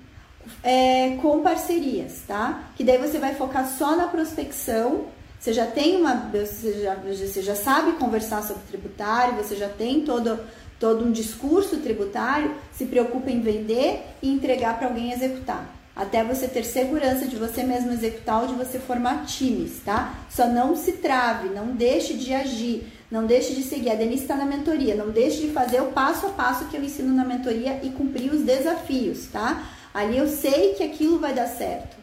[0.64, 2.64] é, com parcerias, tá?
[2.76, 5.06] Que daí você vai focar só na prospecção.
[5.40, 10.02] Você já tem uma, você já, você já sabe conversar sobre tributário, você já tem
[10.02, 10.40] todo
[10.80, 12.56] todo um discurso tributário.
[12.72, 17.64] Se preocupa em vender e entregar para alguém executar até você ter segurança de você
[17.64, 20.16] mesmo executar ou de você formar times, tá?
[20.30, 23.92] Só não se trave, não deixe de agir, não deixe de seguir.
[23.92, 26.84] A Denise está na mentoria, não deixe de fazer o passo a passo que eu
[26.84, 29.64] ensino na mentoria e cumprir os desafios, tá?
[29.94, 31.98] Ali eu sei que aquilo vai dar certo,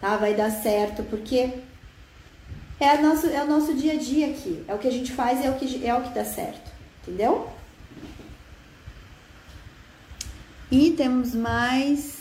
[0.00, 0.16] tá?
[0.16, 1.50] Vai dar certo porque
[2.78, 5.42] é, nosso, é o nosso dia a dia aqui, é o que a gente faz,
[5.42, 6.70] é o que, é o que dá certo,
[7.02, 7.48] entendeu?
[10.70, 12.17] E temos mais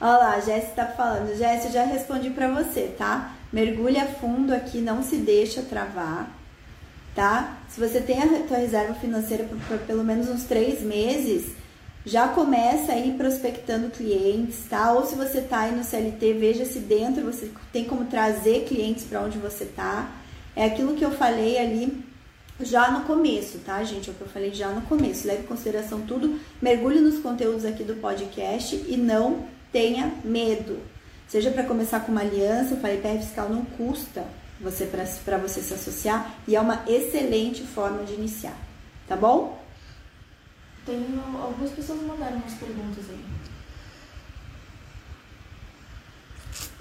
[0.00, 1.36] Olha lá, a Jéssica tá falando.
[1.36, 3.34] Jéssica, já respondi para você, tá?
[3.52, 6.30] Mergulha fundo aqui, não se deixa travar,
[7.14, 7.58] tá?
[7.68, 11.52] Se você tem a tua reserva financeira por, por pelo menos uns três meses,
[12.04, 14.92] já começa aí prospectando clientes, tá?
[14.92, 19.04] Ou se você tá aí no CLT, veja se dentro você tem como trazer clientes
[19.04, 20.10] para onde você tá.
[20.54, 22.04] É aquilo que eu falei ali
[22.60, 24.08] já no começo, tá, gente?
[24.08, 25.26] É o que eu falei já no começo.
[25.26, 30.80] Leve em consideração tudo, mergulhe nos conteúdos aqui do podcast e não tenha medo.
[31.28, 34.24] Seja para começar com uma aliança, eu falei, PR fiscal não custa
[34.60, 38.56] você para você se associar e é uma excelente forma de iniciar,
[39.06, 39.62] tá bom?
[40.86, 41.04] Tem
[41.42, 43.24] algumas pessoas mandaram umas perguntas aí.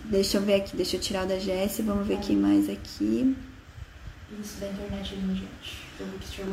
[0.05, 3.36] Deixa eu ver aqui, deixa eu tirar da Jéssica, vamos ver quem mais aqui.
[4.41, 5.86] Isso da internet gente.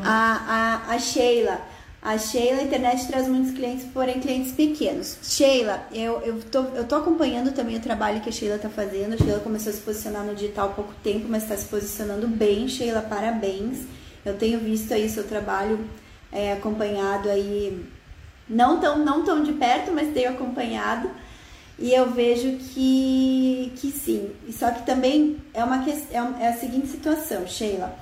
[0.05, 1.61] A, a, a Sheila.
[2.01, 5.19] A Sheila, a internet traz muitos clientes, porém clientes pequenos.
[5.23, 9.15] Sheila, eu, eu, tô, eu tô acompanhando também o trabalho que a Sheila tá fazendo.
[9.15, 12.27] A Sheila começou a se posicionar no digital há pouco tempo, mas está se posicionando
[12.27, 12.67] bem.
[12.69, 13.87] Sheila, parabéns.
[14.25, 15.79] Eu tenho visto aí seu trabalho
[16.33, 17.85] é, acompanhado aí,
[18.49, 21.09] não tão, não tão de perto, mas tenho acompanhado.
[21.83, 24.31] E eu vejo que, que sim.
[24.53, 27.99] Só que também é, uma, é, é a seguinte situação, Sheila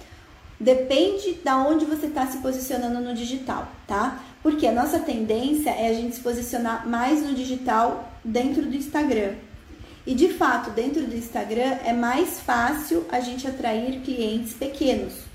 [0.61, 4.23] Depende da onde você está se posicionando no digital, tá?
[4.43, 9.37] Porque a nossa tendência é a gente se posicionar mais no digital dentro do Instagram.
[10.07, 15.30] E de fato, dentro do Instagram é mais fácil a gente atrair clientes pequenos.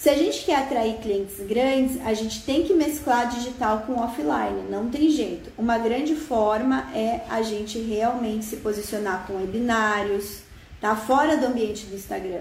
[0.00, 4.62] Se a gente quer atrair clientes grandes, a gente tem que mesclar digital com offline,
[4.70, 5.52] não tem jeito.
[5.58, 10.38] Uma grande forma é a gente realmente se posicionar com webinários,
[10.80, 10.96] tá?
[10.96, 12.40] Fora do ambiente do Instagram.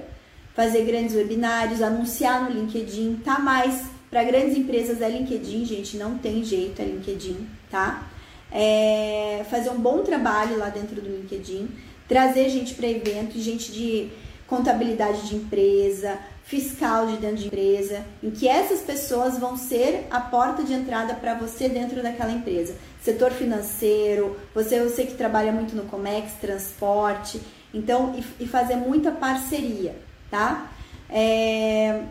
[0.56, 6.18] Fazer grandes webinários, anunciar no LinkedIn, tá mais para grandes empresas é LinkedIn, gente, não
[6.18, 8.08] tem jeito, é LinkedIn, tá?
[8.54, 11.68] É fazer um bom trabalho lá dentro do LinkedIn,
[12.08, 14.10] trazer gente para evento, gente de
[14.48, 16.18] contabilidade de empresa,
[16.50, 21.14] fiscal de dentro de empresa, em que essas pessoas vão ser a porta de entrada
[21.14, 22.76] para você dentro daquela empresa.
[23.04, 27.40] Setor financeiro, você eu sei que trabalha muito no Comex, transporte,
[27.72, 29.96] então e, e fazer muita parceria,
[30.32, 30.72] tá?
[31.08, 32.02] É,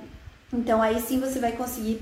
[0.52, 2.00] então aí sim você vai conseguir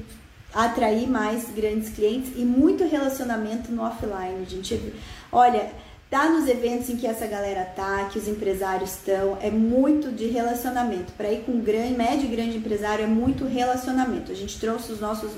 [0.53, 4.93] atrair mais grandes clientes e muito relacionamento no offline, gente.
[5.33, 5.71] Olha,
[6.09, 10.27] Tá nos eventos em que essa galera tá, que os empresários estão, é muito de
[10.29, 11.13] relacionamento.
[11.15, 14.31] Para ir com grande, médio e grande empresário é muito relacionamento.
[14.31, 15.33] A gente trouxe os nossos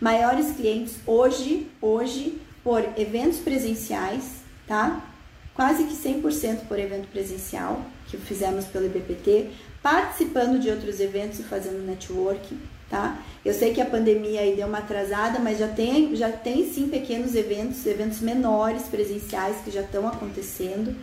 [0.00, 4.36] maiores clientes hoje, hoje por eventos presenciais,
[4.66, 5.04] tá?
[5.54, 9.50] Quase que 100% por evento presencial que fizemos pelo IBPT,
[9.82, 12.58] participando de outros eventos e fazendo networking
[12.88, 13.18] tá?
[13.44, 16.88] Eu sei que a pandemia aí deu uma atrasada, mas já tem, já tem sim
[16.88, 20.96] pequenos eventos, eventos menores presenciais que já estão acontecendo,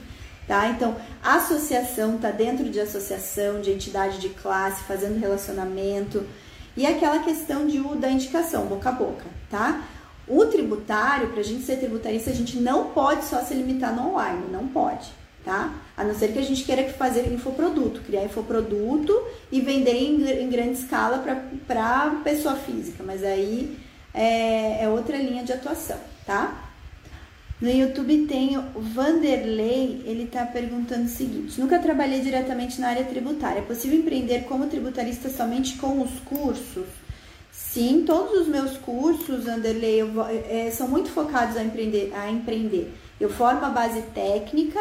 [0.48, 0.68] tá?
[0.70, 6.26] Então, associação tá dentro de associação, de entidade de classe, fazendo relacionamento
[6.76, 9.84] e aquela questão de da indicação boca a boca, tá?
[10.28, 14.12] O tributário, para a gente ser tributarista, a gente não pode só se limitar no
[14.12, 15.74] online, não pode tá?
[15.96, 19.14] A não ser que a gente queira fazer infoproduto, criar infoproduto
[19.52, 21.24] e vender em, em grande escala
[21.68, 23.78] para pessoa física, mas aí
[24.14, 26.72] é, é, outra linha de atuação, tá?
[27.62, 33.06] No YouTube tem o Vanderlei, ele está perguntando o seguinte: nunca trabalhei diretamente na área
[33.06, 33.60] tributária.
[33.60, 36.88] É possível empreender como tributarista somente com os cursos?
[37.52, 40.02] Sim, todos os meus cursos, Vanderlei,
[40.50, 42.92] é, são muito focados a empreender, a empreender.
[43.20, 44.80] Eu formo a base técnica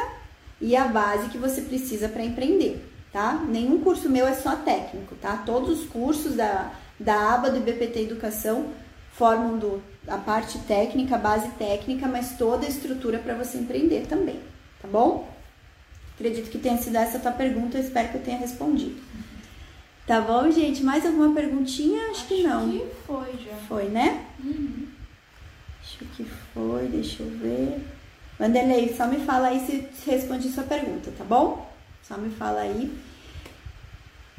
[0.62, 3.44] e a base que você precisa para empreender, tá?
[3.48, 5.38] Nenhum curso meu é só técnico, tá?
[5.44, 8.68] Todos os cursos da, da aba do IBPT Educação
[9.14, 14.06] formam do, a parte técnica, a base técnica, mas toda a estrutura para você empreender
[14.06, 14.38] também,
[14.80, 15.28] tá bom?
[16.14, 19.02] Acredito que tenha sido essa a tua pergunta, eu espero que eu tenha respondido.
[20.06, 20.82] Tá bom, gente?
[20.84, 22.00] Mais alguma perguntinha?
[22.10, 22.70] Acho, Acho que não.
[22.70, 23.56] Que foi já.
[23.68, 24.26] Foi, né?
[24.42, 24.86] Uhum.
[25.80, 27.80] Acho que foi, deixa eu ver.
[28.42, 31.64] Vanderlei, só me fala aí se, se respondi sua pergunta, tá bom?
[32.02, 32.92] Só me fala aí.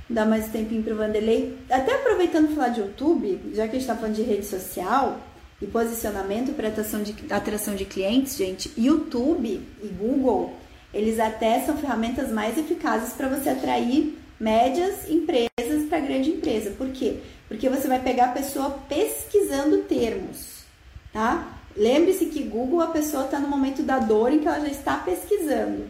[0.09, 1.57] Dá mais tempinho pro Vanderlei.
[1.69, 5.21] Até aproveitando falar de YouTube, já que a gente tá falando de rede social
[5.61, 10.53] e posicionamento para atração de, atração de clientes, gente, YouTube e Google,
[10.93, 16.71] eles até são ferramentas mais eficazes para você atrair médias empresas para grande empresa.
[16.71, 17.19] Por quê?
[17.47, 20.65] Porque você vai pegar a pessoa pesquisando termos,
[21.13, 21.52] tá?
[21.75, 24.97] Lembre-se que Google a pessoa está no momento da dor em que ela já está
[24.97, 25.85] pesquisando,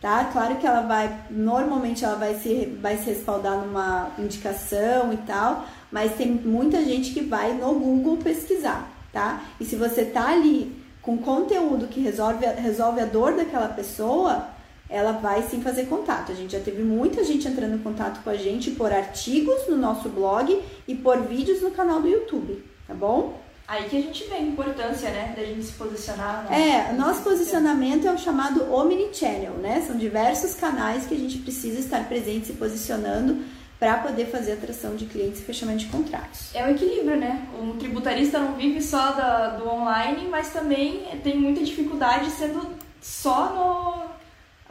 [0.00, 0.24] tá?
[0.32, 5.66] Claro que ela vai, normalmente ela vai se, vai se respaldar numa indicação e tal,
[5.92, 9.42] mas tem muita gente que vai no Google pesquisar, tá?
[9.60, 14.48] E se você tá ali com conteúdo que resolve, resolve a dor daquela pessoa,
[14.88, 16.32] ela vai sim fazer contato.
[16.32, 19.76] A gente já teve muita gente entrando em contato com a gente por artigos no
[19.76, 23.38] nosso blog e por vídeos no canal do YouTube, tá bom?
[23.70, 26.52] Aí que a gente vê a importância, né, da gente se posicionar.
[26.52, 29.80] É, nosso posicionamento é o chamado Omnichannel, né?
[29.86, 33.44] São diversos canais que a gente precisa estar presente se posicionando
[33.78, 36.52] para poder fazer atração de clientes e fechamento de contratos.
[36.52, 37.46] É um equilíbrio, né?
[37.62, 44.10] O tributarista não vive só da, do online, mas também tem muita dificuldade sendo só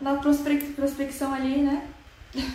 [0.01, 1.87] no, na prospecção ali, né?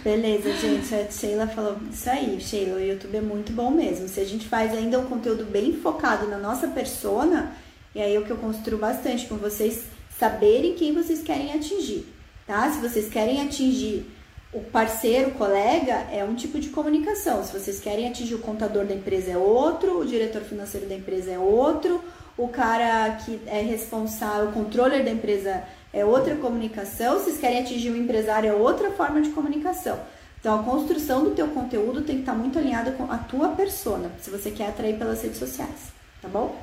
[0.05, 0.95] Beleza, gente.
[0.95, 2.41] A Sheila falou isso aí.
[2.41, 4.09] Sheila, o YouTube é muito bom mesmo.
[4.09, 7.57] Se a gente faz ainda um conteúdo bem focado na nossa persona,
[7.95, 9.85] e aí é o que eu construo bastante com vocês
[10.19, 12.07] saberem quem vocês querem atingir,
[12.47, 12.71] tá?
[12.71, 14.07] Se vocês querem atingir
[14.53, 17.43] o parceiro, o colega, é um tipo de comunicação.
[17.43, 21.33] Se vocês querem atingir o contador da empresa é outro, o diretor financeiro da empresa
[21.33, 22.01] é outro,
[22.37, 25.63] o cara que é responsável, o controller da empresa
[25.93, 29.99] é outra comunicação, se vocês querem atingir um empresário, é outra forma de comunicação.
[30.41, 34.11] Então, a construção do teu conteúdo tem que estar muito alinhada com a tua persona,
[34.21, 36.61] se você quer atrair pelas redes sociais, tá bom?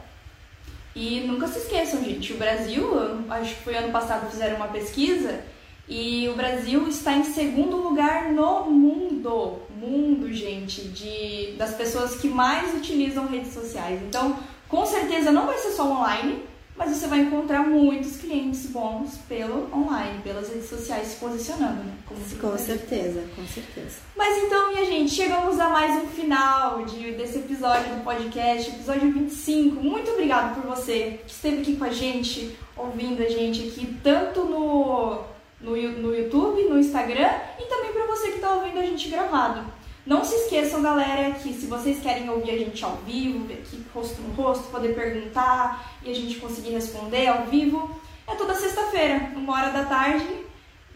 [0.93, 2.85] E nunca se esqueçam, gente, o Brasil,
[3.29, 5.39] acho que foi ano passado fizeram uma pesquisa
[5.87, 12.27] e o Brasil está em segundo lugar no mundo, mundo, gente, de das pessoas que
[12.27, 14.01] mais utilizam redes sociais.
[14.03, 14.37] Então,
[14.71, 16.45] com certeza não vai ser só online,
[16.77, 21.93] mas você vai encontrar muitos clientes bons pelo online, pelas redes sociais se posicionando, né?
[22.07, 23.99] Como com certeza, com certeza.
[24.15, 29.11] Mas então, minha gente, chegamos a mais um final de, desse episódio do podcast, episódio
[29.11, 29.83] 25.
[29.83, 34.45] Muito obrigada por você que esteve aqui com a gente, ouvindo a gente aqui, tanto
[34.45, 35.19] no,
[35.59, 39.80] no, no YouTube, no Instagram, e também para você que está ouvindo a gente gravado.
[40.05, 44.21] Não se esqueçam, galera, que se vocês querem ouvir a gente ao vivo, aqui rosto
[44.21, 49.53] no rosto, poder perguntar e a gente conseguir responder ao vivo, é toda sexta-feira, uma
[49.53, 50.27] hora da tarde.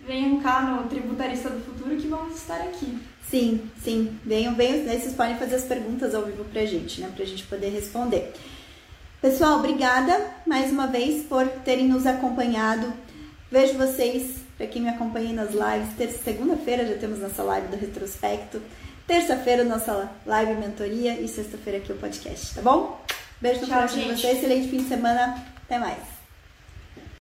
[0.08, 3.00] Venham cá no Tributarista do Futuro que vamos estar aqui.
[3.30, 4.20] Sim, sim.
[4.24, 4.84] Venham, venham.
[4.84, 7.12] Vocês podem fazer as perguntas ao vivo pra gente, né?
[7.16, 8.32] Pra gente poder responder.
[9.20, 12.94] Pessoal, obrigada mais uma vez por terem nos acompanhado.
[13.52, 17.78] Vejo vocês, para quem me acompanha nas lives, terça segunda-feira já temos nossa live do
[17.78, 18.62] retrospecto.
[19.08, 23.00] Terça-feira, nossa live mentoria e sexta-feira aqui o podcast, tá bom?
[23.40, 26.15] Beijo no coração de vocês, excelente fim de semana, até mais.